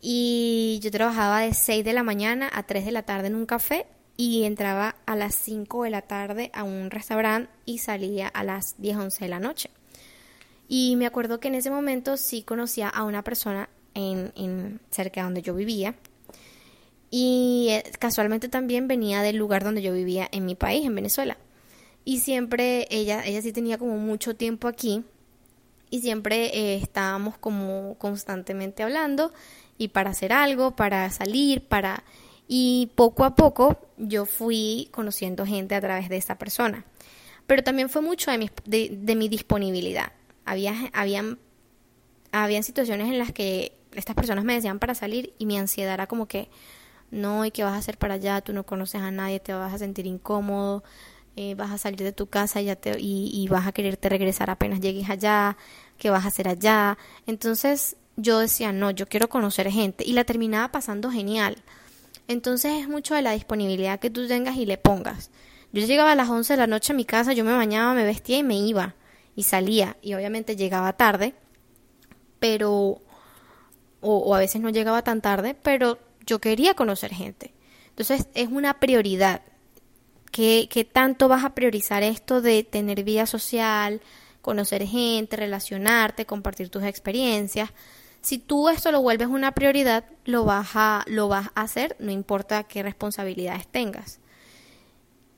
[0.00, 3.46] Y yo trabajaba de 6 de la mañana a 3 de la tarde en un
[3.46, 3.86] café
[4.20, 8.74] y entraba a las 5 de la tarde a un restaurante y salía a las
[8.78, 9.70] 10, 11 de la noche.
[10.68, 15.20] Y me acuerdo que en ese momento sí conocía a una persona en, en cerca
[15.20, 15.94] de donde yo vivía
[17.12, 21.38] y eh, casualmente también venía del lugar donde yo vivía en mi país, en Venezuela.
[22.04, 25.04] Y siempre ella, ella sí tenía como mucho tiempo aquí
[25.90, 29.32] y siempre eh, estábamos como constantemente hablando
[29.78, 32.02] y para hacer algo, para salir, para...
[32.48, 36.84] Y poco a poco yo fui conociendo gente a través de esa persona.
[37.46, 40.12] Pero también fue mucho de mi, de, mi disponibilidad.
[40.44, 41.38] Había, habían,
[42.32, 46.06] habían situaciones en las que estas personas me decían para salir y mi ansiedad era
[46.06, 46.48] como que,
[47.10, 48.40] no, ¿y qué vas a hacer para allá?
[48.40, 50.84] Tú no conoces a nadie, te vas a sentir incómodo,
[51.36, 54.50] eh, vas a salir de tu casa ya te, y, y vas a quererte regresar
[54.50, 55.56] apenas llegues allá,
[55.96, 56.98] ¿qué vas a hacer allá?
[57.26, 61.56] Entonces yo decía, no, yo quiero conocer gente y la terminaba pasando genial.
[62.28, 65.30] Entonces es mucho de la disponibilidad que tú tengas y le pongas.
[65.72, 68.04] Yo llegaba a las 11 de la noche a mi casa, yo me bañaba, me
[68.04, 68.94] vestía y me iba
[69.34, 71.34] y salía y obviamente llegaba tarde,
[72.38, 73.00] pero o,
[74.00, 77.52] o a veces no llegaba tan tarde, pero yo quería conocer gente.
[77.88, 79.42] Entonces es una prioridad.
[80.30, 84.00] ¿Qué, tanto vas a priorizar esto de tener vida social?
[84.40, 87.70] conocer gente, relacionarte, compartir tus experiencias.
[88.28, 92.12] Si tú esto lo vuelves una prioridad, lo vas a, lo vas a hacer, no
[92.12, 94.20] importa qué responsabilidades tengas.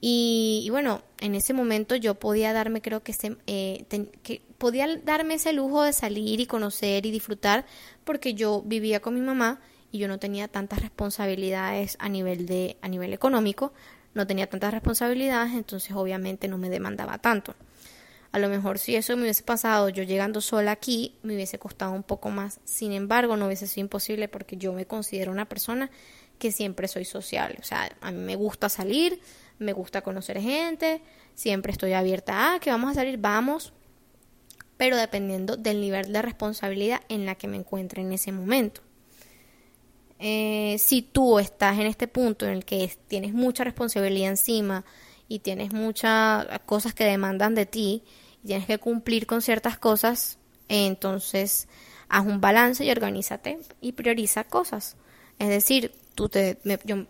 [0.00, 3.14] Y, bueno, en ese momento yo podía darme, creo que,
[3.46, 3.84] eh,
[4.24, 7.64] que podía darme ese lujo de salir y conocer y disfrutar
[8.02, 9.60] porque yo vivía con mi mamá
[9.92, 13.72] y yo no tenía tantas responsabilidades a nivel de a nivel económico,
[14.14, 17.54] no tenía tantas responsabilidades, entonces obviamente no me demandaba tanto.
[18.32, 21.92] A lo mejor si eso me hubiese pasado yo llegando sola aquí, me hubiese costado
[21.92, 22.60] un poco más.
[22.64, 25.90] Sin embargo, no hubiese sido imposible porque yo me considero una persona
[26.38, 27.56] que siempre soy social.
[27.60, 29.20] O sea, a mí me gusta salir,
[29.58, 31.02] me gusta conocer gente,
[31.34, 33.72] siempre estoy abierta a que vamos a salir, vamos,
[34.76, 38.80] pero dependiendo del nivel de responsabilidad en la que me encuentre en ese momento.
[40.20, 44.84] Eh, si tú estás en este punto en el que tienes mucha responsabilidad encima
[45.28, 48.02] y tienes muchas cosas que demandan de ti
[48.44, 50.38] tienes que cumplir con ciertas cosas,
[50.68, 51.68] entonces
[52.08, 54.96] haz un balance y organízate y prioriza cosas.
[55.38, 57.06] Es decir, tú te, yo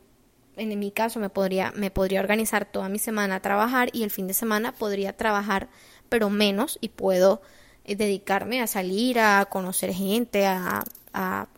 [0.56, 4.10] en mi caso me podría, me podría organizar toda mi semana a trabajar y el
[4.10, 5.68] fin de semana podría trabajar
[6.08, 7.40] pero menos y puedo
[7.84, 11.48] eh, dedicarme a salir, a conocer gente, a, a,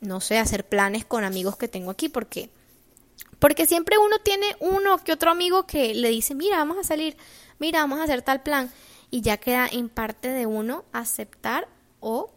[0.00, 2.50] no sé, hacer planes con amigos que tengo aquí porque
[3.38, 7.16] porque siempre uno tiene uno que otro amigo que le dice, mira, vamos a salir,
[7.60, 8.70] mira, vamos a hacer tal plan
[9.10, 11.68] y ya queda en parte de uno aceptar
[12.00, 12.32] o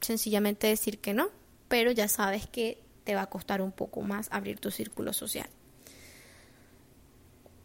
[0.00, 1.28] sencillamente decir que no,
[1.68, 5.48] pero ya sabes que te va a costar un poco más abrir tu círculo social.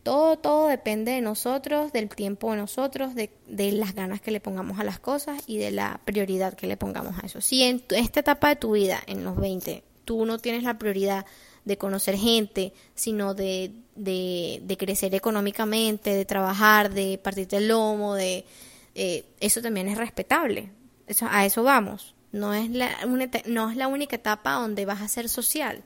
[0.03, 4.39] Todo, todo depende de nosotros, del tiempo de nosotros, de, de, las ganas que le
[4.39, 7.41] pongamos a las cosas y de la prioridad que le pongamos a eso.
[7.41, 11.25] Si en esta etapa de tu vida, en los 20, tú no tienes la prioridad
[11.67, 18.15] de conocer gente, sino de, de, de crecer económicamente, de trabajar, de partirte el lomo,
[18.15, 18.45] de
[18.95, 20.71] eh, eso también es respetable.
[21.29, 22.15] A eso vamos.
[22.31, 22.89] No es, la,
[23.45, 25.83] no es la única etapa donde vas a ser social.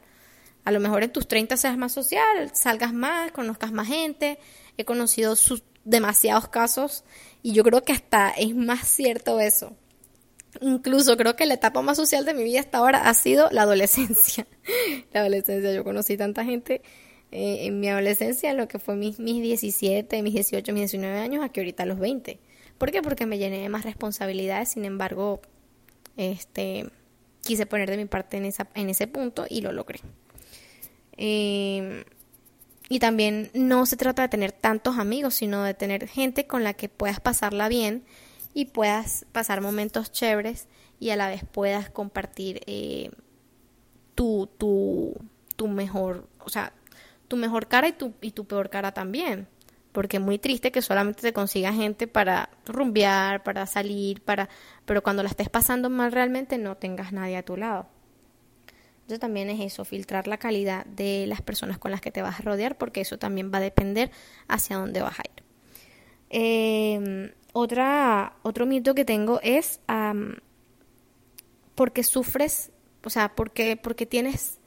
[0.66, 4.38] A lo mejor en tus 30 seas más social, salgas más, conozcas más gente.
[4.78, 7.04] He conocido sus demasiados casos
[7.42, 9.76] y yo creo que hasta es más cierto eso.
[10.60, 13.62] Incluso creo que la etapa más social de mi vida hasta ahora ha sido la
[13.62, 14.46] adolescencia.
[15.14, 16.82] la adolescencia, yo conocí tanta gente
[17.32, 21.44] eh, en mi adolescencia, lo que fue mis, mis 17, mis 18, mis 19 años,
[21.44, 22.40] a que ahorita los 20.
[22.78, 23.02] ¿Por qué?
[23.02, 25.42] Porque me llené de más responsabilidades, sin embargo,
[26.18, 26.90] este,
[27.42, 30.02] quise poner de mi parte en, esa, en ese punto y lo logré.
[31.16, 32.04] Em,
[32.90, 36.74] y también no se trata de tener tantos amigos, sino de tener gente con la
[36.74, 38.04] que puedas pasarla bien
[38.54, 40.68] y puedas pasar momentos chéveres
[41.00, 43.12] y a la vez puedas compartir eh,
[44.16, 45.16] tu, tu,
[45.56, 46.74] tu mejor, o sea,
[47.28, 49.48] tu mejor cara y tu, y tu peor cara también
[49.92, 54.50] porque es muy triste que solamente te consiga gente para rumbear, para salir, para
[54.86, 57.88] pero cuando la estés pasando mal realmente no tengas nadie a tu lado.
[59.02, 62.40] Entonces también es eso, filtrar la calidad de las personas con las que te vas
[62.40, 64.12] a rodear, porque eso también va a depender
[64.48, 65.44] hacia dónde vas a ir.
[66.30, 69.80] Em, otra, otro mito que tengo es
[71.76, 72.72] porque sufres,
[73.04, 74.60] o sea, porque, porque tienes,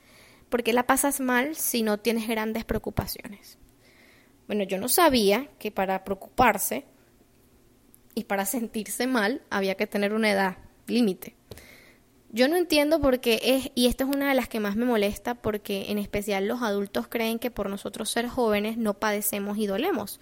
[0.48, 3.58] porque la pasas mal si no tienes grandes preocupaciones.
[4.46, 6.84] Bueno, yo no sabía que para preocuparse
[8.14, 11.36] y para sentirse mal había que tener una edad límite.
[12.30, 14.84] Yo no entiendo por qué es, y esta es una de las que más me
[14.84, 19.68] molesta, porque en especial los adultos creen que por nosotros ser jóvenes no padecemos y
[19.68, 20.20] dolemos.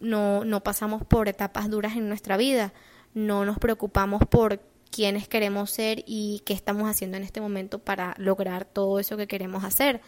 [0.00, 2.72] No, no pasamos por etapas duras en nuestra vida,
[3.14, 8.14] no nos preocupamos por quiénes queremos ser y qué estamos haciendo en este momento para
[8.18, 10.00] lograr todo eso que queremos hacer.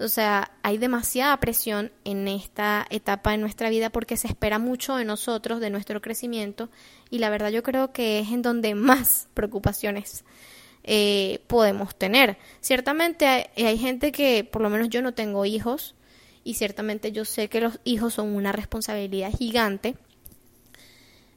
[0.00, 4.96] O sea, hay demasiada presión en esta etapa de nuestra vida porque se espera mucho
[4.96, 6.70] de nosotros, de nuestro crecimiento,
[7.10, 10.24] y la verdad yo creo que es en donde más preocupaciones
[10.84, 12.38] eh, podemos tener.
[12.60, 15.96] Ciertamente hay, gente que, por lo menos yo no tengo hijos,
[16.48, 19.96] y ciertamente yo sé que los hijos son una responsabilidad gigante,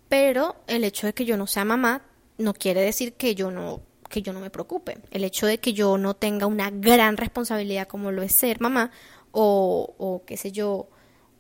[0.08, 2.04] pero el hecho de que yo no sea mamá
[2.38, 5.00] no quiere decir que yo no que yo no me preocupe.
[5.12, 8.92] El hecho de que yo no tenga una gran responsabilidad como lo es ser mamá
[9.32, 10.88] o, o qué sé yo,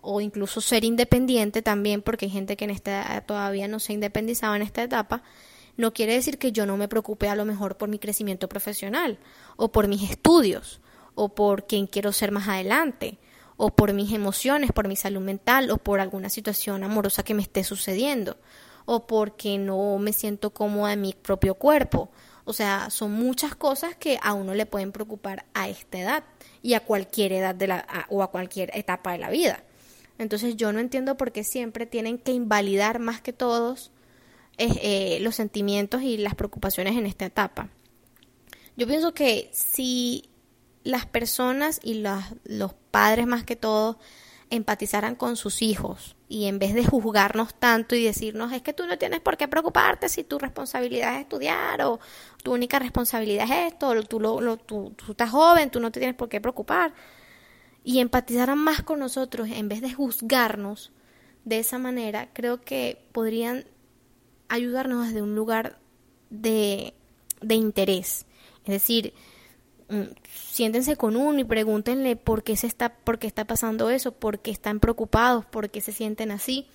[0.01, 3.95] o incluso ser independiente también, porque hay gente que en esta todavía no se ha
[3.95, 5.23] independizado en esta etapa,
[5.77, 9.17] no quiere decir que yo no me preocupe a lo mejor por mi crecimiento profesional,
[9.55, 10.81] o por mis estudios,
[11.15, 13.17] o por quien quiero ser más adelante,
[13.63, 17.43] o por mis emociones, por mi salud mental, o por alguna situación amorosa que me
[17.43, 18.37] esté sucediendo,
[18.85, 22.09] o porque no me siento cómoda en mi propio cuerpo,
[22.43, 26.23] o sea, son muchas cosas que a uno le pueden preocupar a esta edad
[26.63, 29.63] y a cualquier edad de la o a cualquier etapa de la vida.
[30.17, 33.91] Entonces yo no entiendo por qué siempre tienen que invalidar más que todos
[34.57, 37.69] eh, los sentimientos y las preocupaciones en esta etapa.
[38.75, 40.30] Yo pienso que si
[40.83, 42.03] las personas y
[42.45, 43.99] los padres más que todo
[44.49, 48.85] empatizaran con sus hijos y en vez de juzgarnos tanto y decirnos es que tú
[48.85, 51.99] no tienes por qué preocuparte si tu responsabilidad es estudiar o
[52.43, 56.01] tu única responsabilidad es esto, o tú, lo, tú, tú estás joven, tú no te
[56.01, 56.93] tienes por qué preocupar
[57.83, 60.91] y empatizaran más con nosotros en vez de juzgarnos
[61.45, 63.65] de esa manera, creo que podrían
[64.49, 65.79] ayudarnos desde un lugar
[66.29, 66.93] de,
[67.41, 68.25] de interés.
[68.65, 69.13] Es decir,
[70.33, 74.39] siéntense con uno y pregúntenle por qué se está, por qué está pasando eso, por
[74.39, 76.67] qué están preocupados, por qué se sienten así,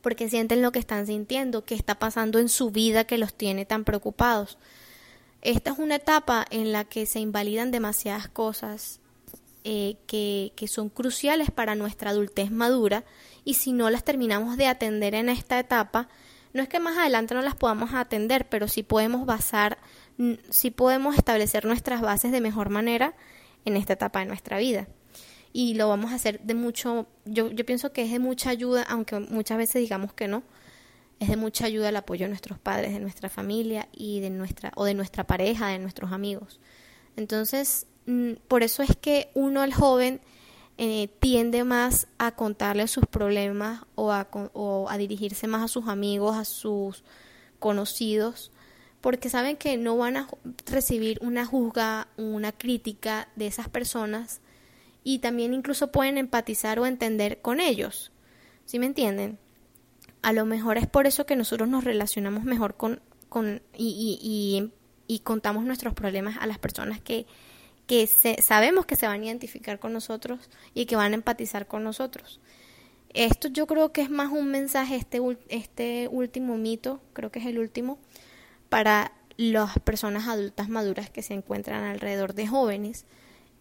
[0.00, 3.34] por qué sienten lo que están sintiendo, qué está pasando en su vida que los
[3.34, 4.58] tiene tan preocupados.
[5.42, 9.00] Esta es una etapa en la que se invalidan demasiadas cosas
[9.64, 13.04] eh, que, que son cruciales para nuestra adultez madura
[13.44, 16.08] y si no las terminamos de atender en esta etapa,
[16.52, 19.78] no es que más adelante no las podamos atender, pero sí podemos basar
[20.50, 23.14] si podemos establecer nuestras bases de mejor manera
[23.64, 24.88] en esta etapa de nuestra vida.
[25.52, 28.84] Y lo vamos a hacer de mucho, yo, yo pienso que es de mucha ayuda,
[28.84, 30.42] aunque muchas veces digamos que no,
[31.20, 34.72] es de mucha ayuda el apoyo de nuestros padres, de nuestra familia y de nuestra,
[34.76, 36.58] o de nuestra pareja, de nuestros amigos.
[37.16, 37.86] Entonces,
[38.48, 40.20] por eso es que uno, el joven,
[40.78, 45.86] eh, tiende más a contarle sus problemas o a, o a dirigirse más a sus
[45.86, 47.04] amigos, a sus
[47.58, 48.50] conocidos,
[49.02, 50.28] porque saben que no van a
[50.64, 54.40] recibir una juzga, una crítica de esas personas
[55.04, 58.12] y también incluso pueden empatizar o entender con ellos.
[58.64, 59.38] ¿Sí me entienden?
[60.22, 64.70] A lo mejor es por eso que nosotros nos relacionamos mejor con, con y, y,
[65.12, 67.26] y, contamos nuestros problemas a las personas que,
[67.88, 71.82] que sabemos que se van a identificar con nosotros y que van a empatizar con
[71.82, 72.40] nosotros.
[73.14, 77.46] Esto yo creo que es más un mensaje, este, este último mito, creo que es
[77.46, 77.98] el último,
[78.72, 83.04] para las personas adultas maduras que se encuentran alrededor de jóvenes,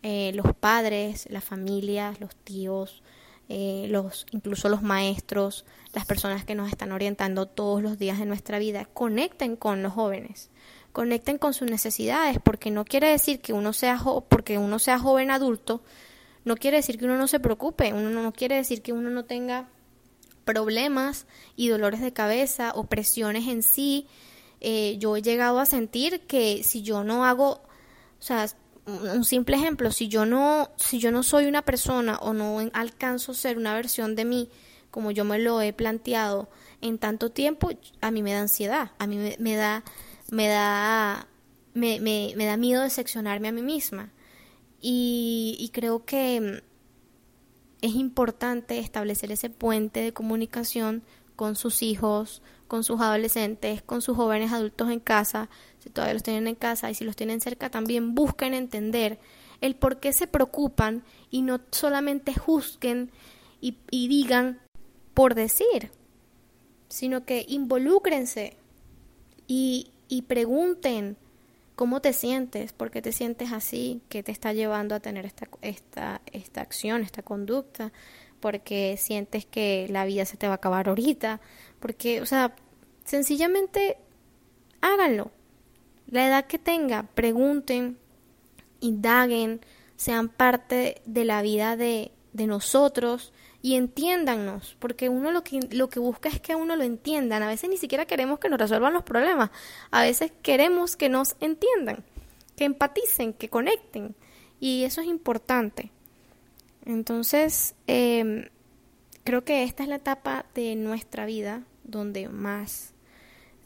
[0.03, 3.03] eh, los padres, las familias, los tíos,
[3.49, 8.25] eh, los, incluso los maestros, las personas que nos están orientando todos los días de
[8.25, 10.49] nuestra vida, conecten con los jóvenes,
[10.93, 15.29] conecten con sus necesidades, porque no quiere decir que uno sea porque uno sea joven
[15.29, 15.83] adulto,
[16.45, 19.25] no quiere decir que uno no se preocupe, uno no quiere decir que uno no
[19.25, 19.67] tenga
[20.45, 24.07] problemas y dolores de cabeza o presiones en sí
[24.61, 27.61] eh, yo he llegado a sentir que si yo no hago,
[28.19, 28.45] o sea,
[28.85, 33.31] un simple ejemplo, si yo no, si yo no soy una persona o no alcanzo
[33.31, 34.49] a ser una versión de mí
[34.91, 36.49] como yo me lo he planteado
[36.81, 37.69] en tanto tiempo,
[38.01, 39.83] a mí me da ansiedad, a mí me, da,
[40.29, 41.27] me da,
[41.73, 44.11] me, me, da miedo decepcionarme a mí misma.
[44.81, 46.61] Y, y creo que
[47.81, 51.03] es importante establecer ese puente de comunicación
[51.35, 52.41] con sus hijos,
[52.71, 55.49] con sus adolescentes, con sus jóvenes adultos en casa,
[55.79, 59.19] si todavía los tienen en casa y si los tienen cerca también busquen entender
[59.59, 63.11] el por qué se preocupan y no solamente juzguen
[63.59, 64.61] y, digan
[65.13, 65.91] por decir,
[66.87, 68.55] sino que involúcrense
[69.47, 69.91] y,
[70.29, 71.17] pregunten
[71.75, 75.49] cómo te sientes, por qué te sientes así, qué te está llevando a tener esta,
[75.61, 77.91] esta, esta acción, esta conducta,
[78.41, 81.39] porque sientes que la vida se te va a acabar ahorita,
[81.79, 82.55] porque, o sea,
[83.05, 83.97] sencillamente
[84.81, 85.31] háganlo.
[86.07, 87.97] La edad que tenga, pregunten,
[88.81, 89.61] indaguen,
[89.95, 93.31] sean parte de la vida de, de nosotros
[93.61, 97.43] y entiéndannos, porque uno lo que, lo que busca es que uno lo entiendan.
[97.43, 99.51] A veces ni siquiera queremos que nos resuelvan los problemas,
[99.91, 102.03] a veces queremos que nos entiendan,
[102.55, 104.15] que empaticen, que conecten,
[104.59, 105.91] y eso es importante.
[106.91, 108.49] Entonces, em,
[109.23, 112.93] creo que esta es la etapa de nuestra vida donde más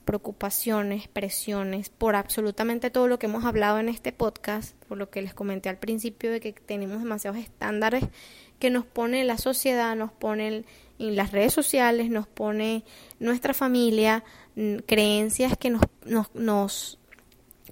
[0.06, 5.24] preocupaciones, presiones, por absolutamente todo lo que hemos hablado en este podcast, por lo que
[5.24, 8.04] les comenté al principio de que tenemos demasiados estándares
[8.60, 10.64] que nos pone la sociedad, nos pone
[11.00, 12.84] en las redes sociales, nos pone
[13.20, 14.24] nuestra familia,
[14.56, 17.00] mm, creencias que nos, nos, nos,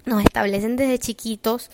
[0.04, 1.70] nos establecen desde chiquitos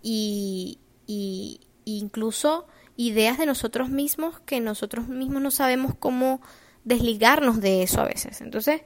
[0.00, 6.40] y, y incluso ideas de nosotros mismos que nosotros mismos no sabemos cómo
[6.84, 8.40] desligarnos de eso a veces.
[8.40, 8.82] Entonces,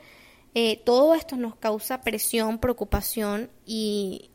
[0.54, 4.30] eh, todo esto nos causa presión, preocupación y,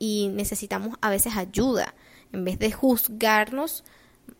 [0.00, 1.94] necesitamos a veces ayuda.
[2.32, 3.84] En vez de juzgarnos,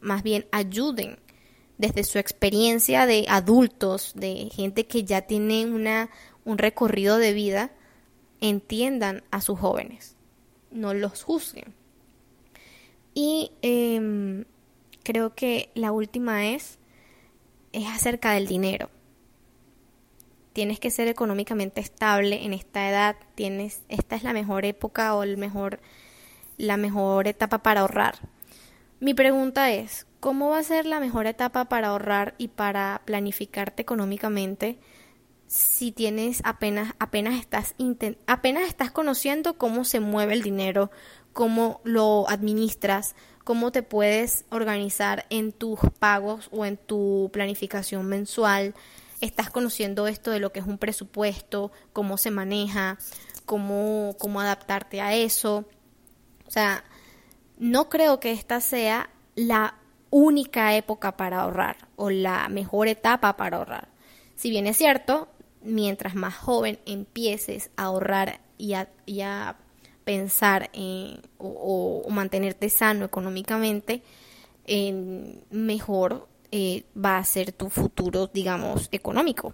[0.00, 1.18] más bien ayuden
[1.76, 6.10] desde su experiencia de adultos, de gente que ya tiene una,
[6.44, 7.72] un recorrido de vida,
[8.40, 10.16] entiendan a sus jóvenes,
[10.70, 11.74] no los juzguen.
[13.14, 14.44] Y em,
[15.08, 16.78] creo que la última es
[17.72, 18.90] es acerca del dinero.
[20.52, 25.22] Tienes que ser económicamente estable en esta edad, tienes esta es la mejor época o
[25.22, 25.80] el mejor
[26.58, 28.18] la mejor etapa para ahorrar.
[29.00, 33.80] Mi pregunta es, ¿cómo va a ser la mejor etapa para ahorrar y para planificarte
[33.80, 34.78] económicamente
[35.46, 37.74] si tienes apenas apenas estás
[38.26, 40.90] apenas estás conociendo cómo se mueve el dinero,
[41.32, 43.14] cómo lo administras,
[43.48, 48.74] cómo te puedes organizar en tus pagos o en tu planificación mensual?
[49.22, 52.98] Estás conociendo esto de lo que es un presupuesto, cómo se maneja,
[53.46, 55.64] cómo cómo adaptarte a eso
[56.48, 56.82] o sea,
[57.58, 59.74] no creo que esta sea la
[60.10, 63.88] única época para ahorrar o la mejor etapa para ahorrar.
[64.34, 65.28] Si bien es cierto,
[65.62, 69.56] mientras más joven empieces a ahorrar y a,
[70.08, 74.00] pensar en, o, mantenerte sano económicamente,
[75.50, 79.52] mejor eh, va a ser tu futuro, digamos, económico.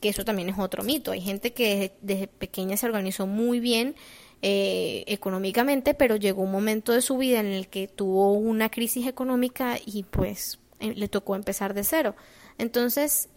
[0.00, 1.10] Que eso también es otro mito.
[1.10, 3.96] Hay gente que desde pequeña se organizó muy bien
[4.40, 9.08] eh, económicamente, pero llegó un momento de su vida en el que tuvo una crisis
[9.08, 12.14] económica y pues eh, le tocó empezar de cero.
[12.56, 13.30] Entonces,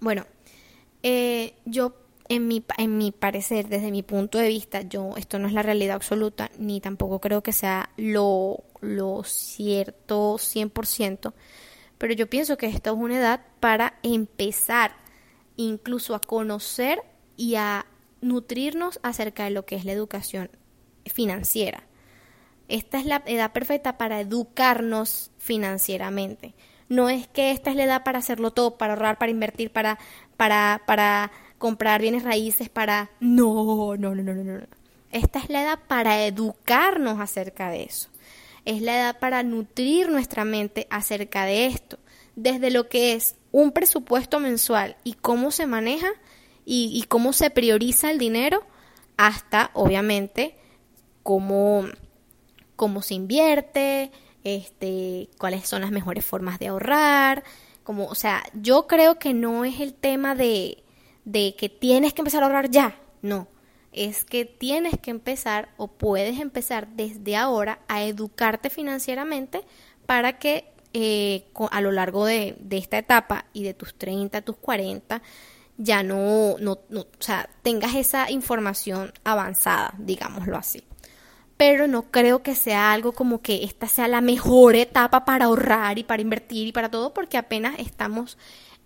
[0.00, 0.24] bueno,
[1.66, 1.92] yo
[2.28, 5.62] en mi, en mi parecer, desde mi punto de vista, yo esto no es la
[5.62, 11.32] realidad absoluta, ni tampoco creo que sea lo, lo cierto 100%,
[11.98, 14.96] pero yo pienso que esta es una edad para empezar
[15.56, 17.02] incluso a conocer
[17.36, 17.86] y a
[18.20, 20.50] nutrirnos acerca de lo que es la educación
[21.06, 21.84] financiera.
[22.68, 26.54] Esta es la edad perfecta para educarnos financieramente.
[26.88, 29.98] No es que esta es la edad para hacerlo todo, para ahorrar, para invertir, para,
[30.36, 33.08] para, para comprar bienes raíces, para...
[33.20, 34.66] No, no, no, no, no, no.
[35.12, 38.08] Esta es la edad para educarnos acerca de eso.
[38.64, 42.00] Es la edad para nutrir nuestra mente acerca de esto.
[42.34, 46.08] Desde lo que es un presupuesto mensual y cómo se maneja
[46.64, 48.64] y, cómo se prioriza el dinero
[49.16, 50.56] hasta, obviamente,
[51.22, 51.84] cómo,
[52.74, 54.10] cómo se invierte,
[54.42, 57.44] este, cuáles son las mejores formas de ahorrar,
[57.84, 60.81] como, o sea, yo creo que no es el tema de,
[61.24, 63.48] de que tienes que empezar a ahorrar ya, no,
[63.92, 69.62] es que tienes que empezar o puedes empezar desde ahora a educarte financieramente
[70.06, 74.56] para que eh, a lo largo de, de, esta etapa y de tus 30, tus
[74.56, 75.22] 40,
[75.78, 80.84] ya no, no, no, o sea, tengas esa información avanzada, digámoslo así.
[81.56, 85.98] Pero no creo que sea algo como que esta sea la mejor etapa para ahorrar
[85.98, 88.36] y para invertir y para todo, porque apenas estamos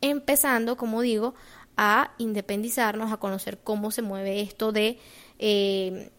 [0.01, 1.35] empezando, como digo,
[1.77, 4.99] a independizarnos, a conocer cómo se mueve esto de
[5.39, 6.11] eh,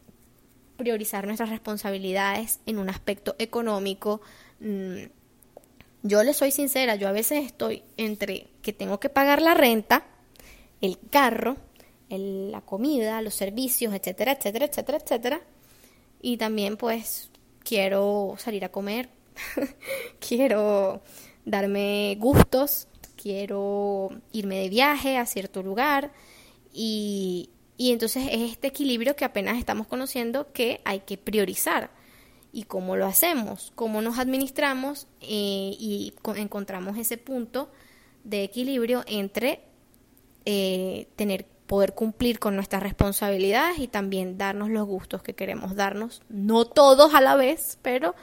[0.77, 4.21] priorizar nuestras responsabilidades en un aspecto económico.
[4.59, 5.05] Mm,
[6.03, 10.05] yo le soy sincera, yo a veces estoy entre que tengo que pagar la renta,
[10.81, 11.57] el carro,
[12.09, 15.41] la comida, los servicios, etcétera, etcétera, etcétera, etcétera.
[16.21, 17.29] Y también pues
[17.63, 19.09] quiero salir a comer,
[20.19, 21.01] quiero
[21.45, 22.87] darme gustos,
[23.22, 26.11] quiero irme de viaje a cierto lugar
[26.72, 31.91] y, y entonces es este equilibrio que apenas estamos conociendo que hay que priorizar.
[32.51, 33.72] ¿Y cómo lo hacemos?
[33.76, 35.07] ¿Cómo nos administramos?
[35.22, 37.70] Eh, y encontramos ese punto
[38.24, 39.61] de equilibrio entre
[40.45, 46.24] eh, tener poder cumplir con nuestras responsabilidades y también darnos los gustos que queremos darnos,
[46.30, 48.15] no todos a la vez, pero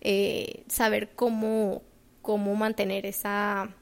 [0.00, 1.82] eh, saber cómo,
[2.20, 3.72] cómo mantener esa,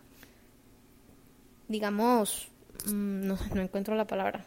[1.70, 2.48] digamos,
[2.86, 4.44] mm, no, no encuentro la palabra,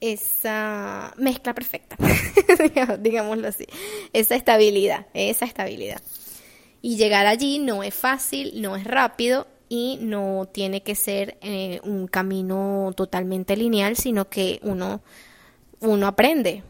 [0.00, 1.96] esa mezcla perfecta,
[2.98, 3.66] digámoslo así,
[4.12, 6.02] esa estabilidad, esa estabilidad.
[6.80, 11.80] Y llegar allí no es fácil, no es rápido, y no tiene que ser eh,
[11.84, 15.02] un camino totalmente lineal, sino que uno,
[15.80, 16.62] uno aprende.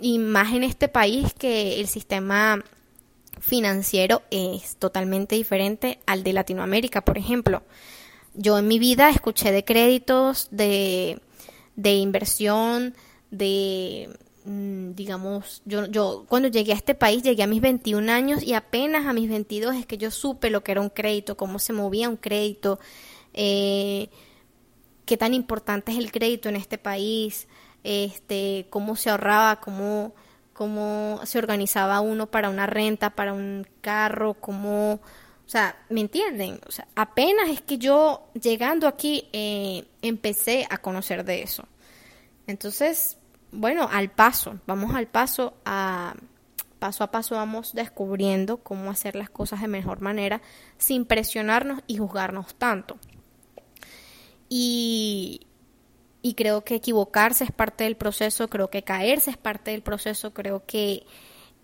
[0.00, 2.64] Y más en este país que el sistema
[3.46, 7.62] financiero es totalmente diferente al de Latinoamérica, por ejemplo.
[8.34, 11.20] Yo en mi vida escuché de créditos, de,
[11.76, 12.94] de inversión,
[13.30, 14.10] de
[14.48, 18.54] Mm, digamos, yo, yo cuando llegué a este país llegué a mis 21 años y
[18.54, 21.72] apenas a mis 22 es que yo supe lo que era un crédito, cómo se
[21.72, 22.78] movía un crédito,
[23.34, 24.08] eh,
[25.04, 27.48] qué tan importante es el crédito en este país,
[27.82, 30.14] este, cómo se ahorraba, cómo,
[30.56, 36.58] cómo se organizaba uno para una renta, para un carro, cómo, o sea, ¿me entienden?
[36.66, 41.68] O sea, apenas es que yo llegando aquí eh, empecé a conocer de eso.
[42.46, 43.18] Entonces,
[43.52, 46.14] bueno, al paso, vamos al paso a,
[46.78, 50.40] paso a paso vamos descubriendo cómo hacer las cosas de mejor manera
[50.78, 52.96] sin presionarnos y juzgarnos tanto.
[54.48, 55.45] Y,
[56.22, 60.32] y creo que equivocarse es parte del proceso, creo que caerse es parte del proceso,
[60.32, 61.06] creo que,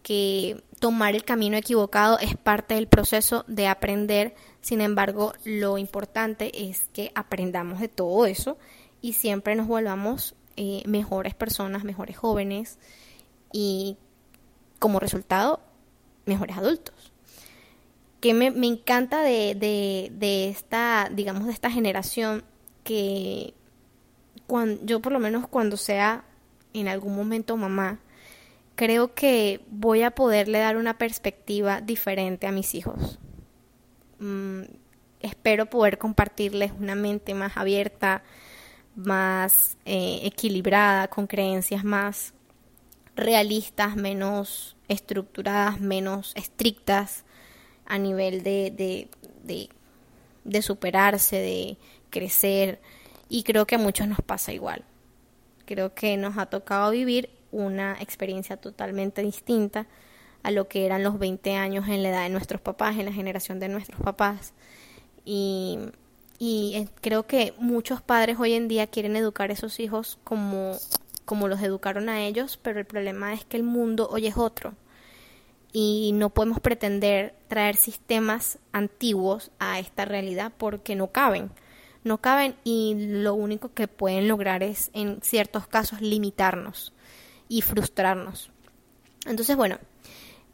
[0.03, 4.35] que tomar el camino equivocado es parte del proceso de aprender.
[4.61, 8.59] Sin embargo, lo importante es que aprendamos de todo eso
[9.01, 12.79] y siempre nos volvamos eh, mejores personas, mejores jóvenes
[13.53, 13.97] y
[14.79, 15.61] como resultado,
[16.27, 17.13] mejores adultos.
[18.21, 22.45] Que me, me encanta de, de, de, esta, digamos, de esta generación
[22.85, 23.55] que
[24.83, 26.24] yo por lo menos cuando sea
[26.74, 28.01] en algún momento mamá,
[28.74, 33.18] creo que voy a poderle dar una perspectiva diferente a mis hijos.
[34.18, 34.62] Mm,
[35.20, 38.22] espero poder compartirles una mente más abierta,
[38.95, 42.35] más eh, equilibrada, con creencias más
[43.14, 47.24] realistas, menos estructuradas, menos estrictas
[47.87, 48.70] a nivel de,
[49.45, 49.68] de,
[50.45, 51.76] de superarse, de
[52.11, 52.80] crecer.
[53.33, 54.85] Y creo que a muchos nos pasa igual.
[55.64, 59.87] Creo que nos ha tocado vivir una experiencia totalmente distinta
[60.43, 63.12] a lo que eran los 20 años en la edad de nuestros papás, en la
[63.12, 64.53] generación de nuestros papás.
[65.24, 65.78] Y,
[66.39, 70.76] y eh, creo que muchos padres hoy en día quieren educar a esos hijos como,
[71.24, 74.74] como los educaron a ellos, pero el problema es que el mundo hoy es otro.
[75.72, 81.51] Y no podemos pretender traer sistemas antiguos a esta realidad porque no caben
[82.05, 86.93] no caben y lo único que pueden lograr es en ciertos casos limitarnos
[87.49, 88.51] y frustrarnos.
[89.27, 89.79] Entonces, bueno,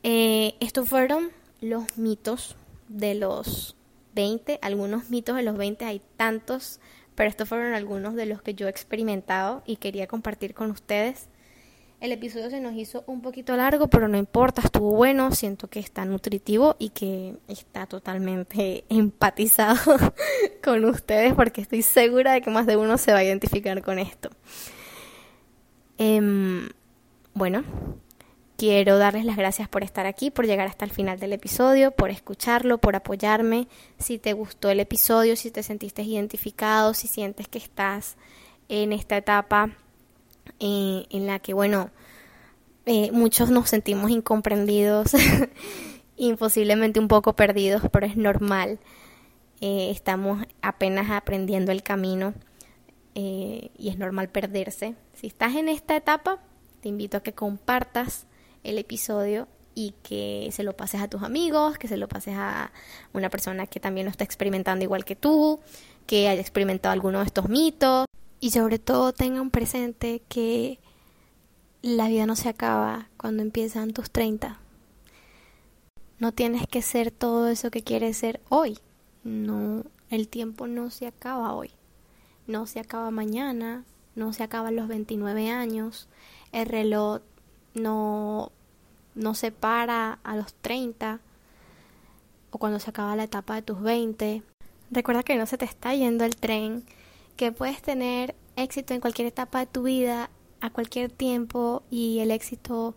[0.03, 1.31] eh, estos fueron
[1.61, 2.57] los mitos
[2.89, 3.77] de los
[4.15, 6.81] 20, algunos mitos de los 20, hay tantos,
[7.15, 11.29] pero estos fueron algunos de los que yo he experimentado y quería compartir con ustedes.
[12.01, 15.81] El episodio se nos hizo un poquito largo, pero no importa, estuvo bueno, siento que
[15.81, 19.97] está nutritivo y que está totalmente empatizado
[20.63, 23.99] con ustedes porque estoy segura de que más de uno se va a identificar con
[23.99, 24.31] esto.
[25.99, 26.69] Em,
[27.35, 27.65] bueno,
[28.57, 32.11] quiero darles las gracias por estar aquí, por llegar hasta el final del episodio, por
[32.11, 33.67] escucharlo, por apoyarme.
[33.99, 38.17] Si te gustó el episodio, si te sentiste identificado, si sientes que estás
[38.69, 39.73] en esta etapa
[40.61, 41.91] eh, en la que, bueno,
[42.87, 45.13] eh, muchos nos sentimos incomprendidos,
[46.17, 48.79] imposiblemente un poco perdidos, pero es normal.
[49.61, 52.35] Eh, estamos apenas aprendiendo el camino
[53.15, 54.95] y es normal perderse.
[55.13, 56.39] Si estás en esta etapa,
[56.81, 58.29] te invito a que compartas
[58.63, 62.71] el episodio y que se lo pases a tus amigos, que se lo pases a
[63.13, 65.59] una persona que también lo está experimentando igual que tú,
[66.07, 68.08] que haya experimentado alguno de estos mitos
[68.41, 70.79] y sobre todo tengan presente que
[71.83, 74.59] la vida no se acaba cuando empiezan tus 30.
[76.19, 78.79] No tienes que ser todo eso que quieres ser hoy.
[79.23, 81.71] No, el tiempo no se acaba hoy.
[82.47, 83.85] No se acaba mañana,
[84.15, 86.09] no se acaba los 29 años.
[86.53, 87.21] El reloj
[87.75, 88.53] no
[89.15, 91.21] no se para a los 30
[92.51, 94.43] o cuando se acaba la etapa de tus 20.
[94.91, 96.85] Recuerda que no se te está yendo el tren
[97.39, 100.29] que puedes tener éxito en cualquier etapa de tu vida,
[100.61, 102.97] a cualquier tiempo, y el éxito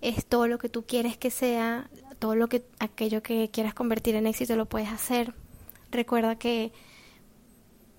[0.00, 4.14] es todo lo que tú quieres que sea, todo lo que aquello que quieras convertir
[4.14, 5.34] en éxito lo puedes hacer.
[5.90, 6.72] Recuerda que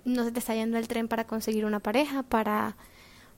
[0.05, 2.75] no se te está yendo el tren para conseguir una pareja, para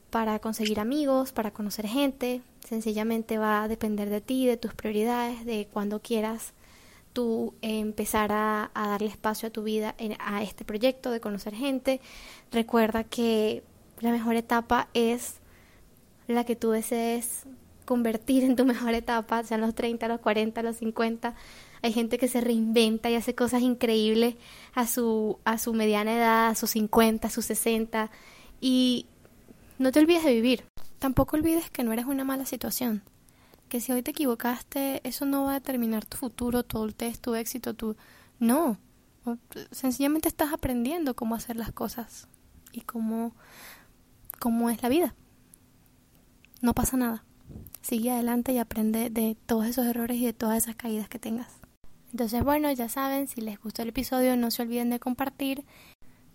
[0.09, 5.45] para conseguir amigos, para conocer gente, sencillamente va a depender de ti, de tus prioridades,
[5.45, 6.53] de cuando quieras
[7.15, 12.01] tú empezar a, darle espacio a tu vida a este proyecto de conocer gente.
[12.51, 13.63] Recuerda que
[14.01, 15.37] la mejor etapa es
[16.27, 17.45] la que tú desees
[17.85, 21.35] convertir en tu mejor etapa, sean los 30, los 40, los 50.
[21.81, 24.35] Hay gente que se reinventa y hace cosas increíbles
[24.73, 28.11] a su, a su mediana edad, a sus 50, a sus 60.
[28.59, 29.05] Y
[29.79, 30.65] no te olvides de vivir.
[30.99, 33.03] Tampoco olvides que no eres una mala situación
[33.69, 37.35] que si hoy te equivocaste, eso no va a determinar tu futuro, tu adultez, tu
[37.35, 37.95] éxito, tu...
[38.39, 38.77] No,
[39.71, 42.27] sencillamente estás aprendiendo cómo hacer las cosas
[42.71, 43.35] y cómo,
[44.39, 45.15] cómo es la vida.
[46.61, 47.23] No pasa nada.
[47.81, 51.59] Sigue adelante y aprende de todos esos errores y de todas esas caídas que tengas.
[52.11, 55.65] Entonces, bueno, ya saben, si les gustó el episodio, no se olviden de compartir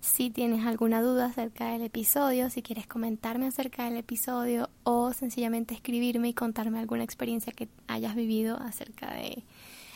[0.01, 5.74] si tienes alguna duda acerca del episodio, si quieres comentarme acerca del episodio o sencillamente
[5.74, 9.44] escribirme y contarme alguna experiencia que hayas vivido acerca de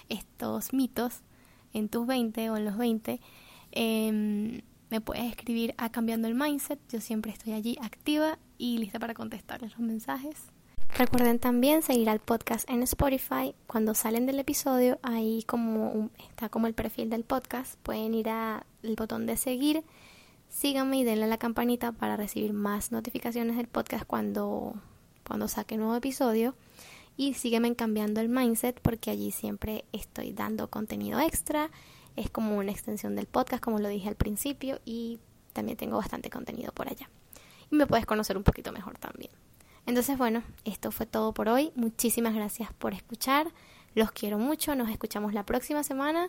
[0.09, 1.21] estos mitos
[1.73, 3.21] en tus 20 o en los 20,
[3.73, 6.79] em, me puedes escribir a Cambiando el Mindset.
[6.91, 10.54] Yo siempre estoy allí activa y lista para contestarles los mensajes.
[10.97, 13.53] Recuerden también seguir al podcast en Spotify.
[13.67, 18.63] Cuando salen del episodio, ahí como está como el perfil del podcast, pueden ir al
[18.97, 19.83] botón de seguir.
[20.49, 24.75] Síganme y denle a la campanita para recibir más notificaciones del podcast cuando,
[25.27, 26.55] cuando saque nuevo episodio.
[27.17, 31.73] Y sígueme cambiando el mindset porque allí siempre estoy dando contenido extra.
[32.15, 35.19] Es como una extensión del podcast, como lo dije al principio, y
[35.55, 37.11] también tengo bastante contenido por allá.
[37.73, 39.33] Y me puedes conocer un poquito mejor también.
[39.87, 41.73] Entonces, bueno, esto fue todo por hoy.
[41.75, 43.53] Muchísimas gracias por escuchar.
[43.95, 44.75] Los quiero mucho.
[44.75, 46.29] Nos escuchamos la próxima semana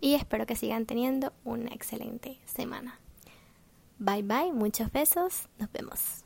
[0.00, 2.98] y espero que sigan teniendo una excelente semana.
[3.98, 5.48] Bye bye, muchos besos.
[5.58, 6.24] Nos vemos.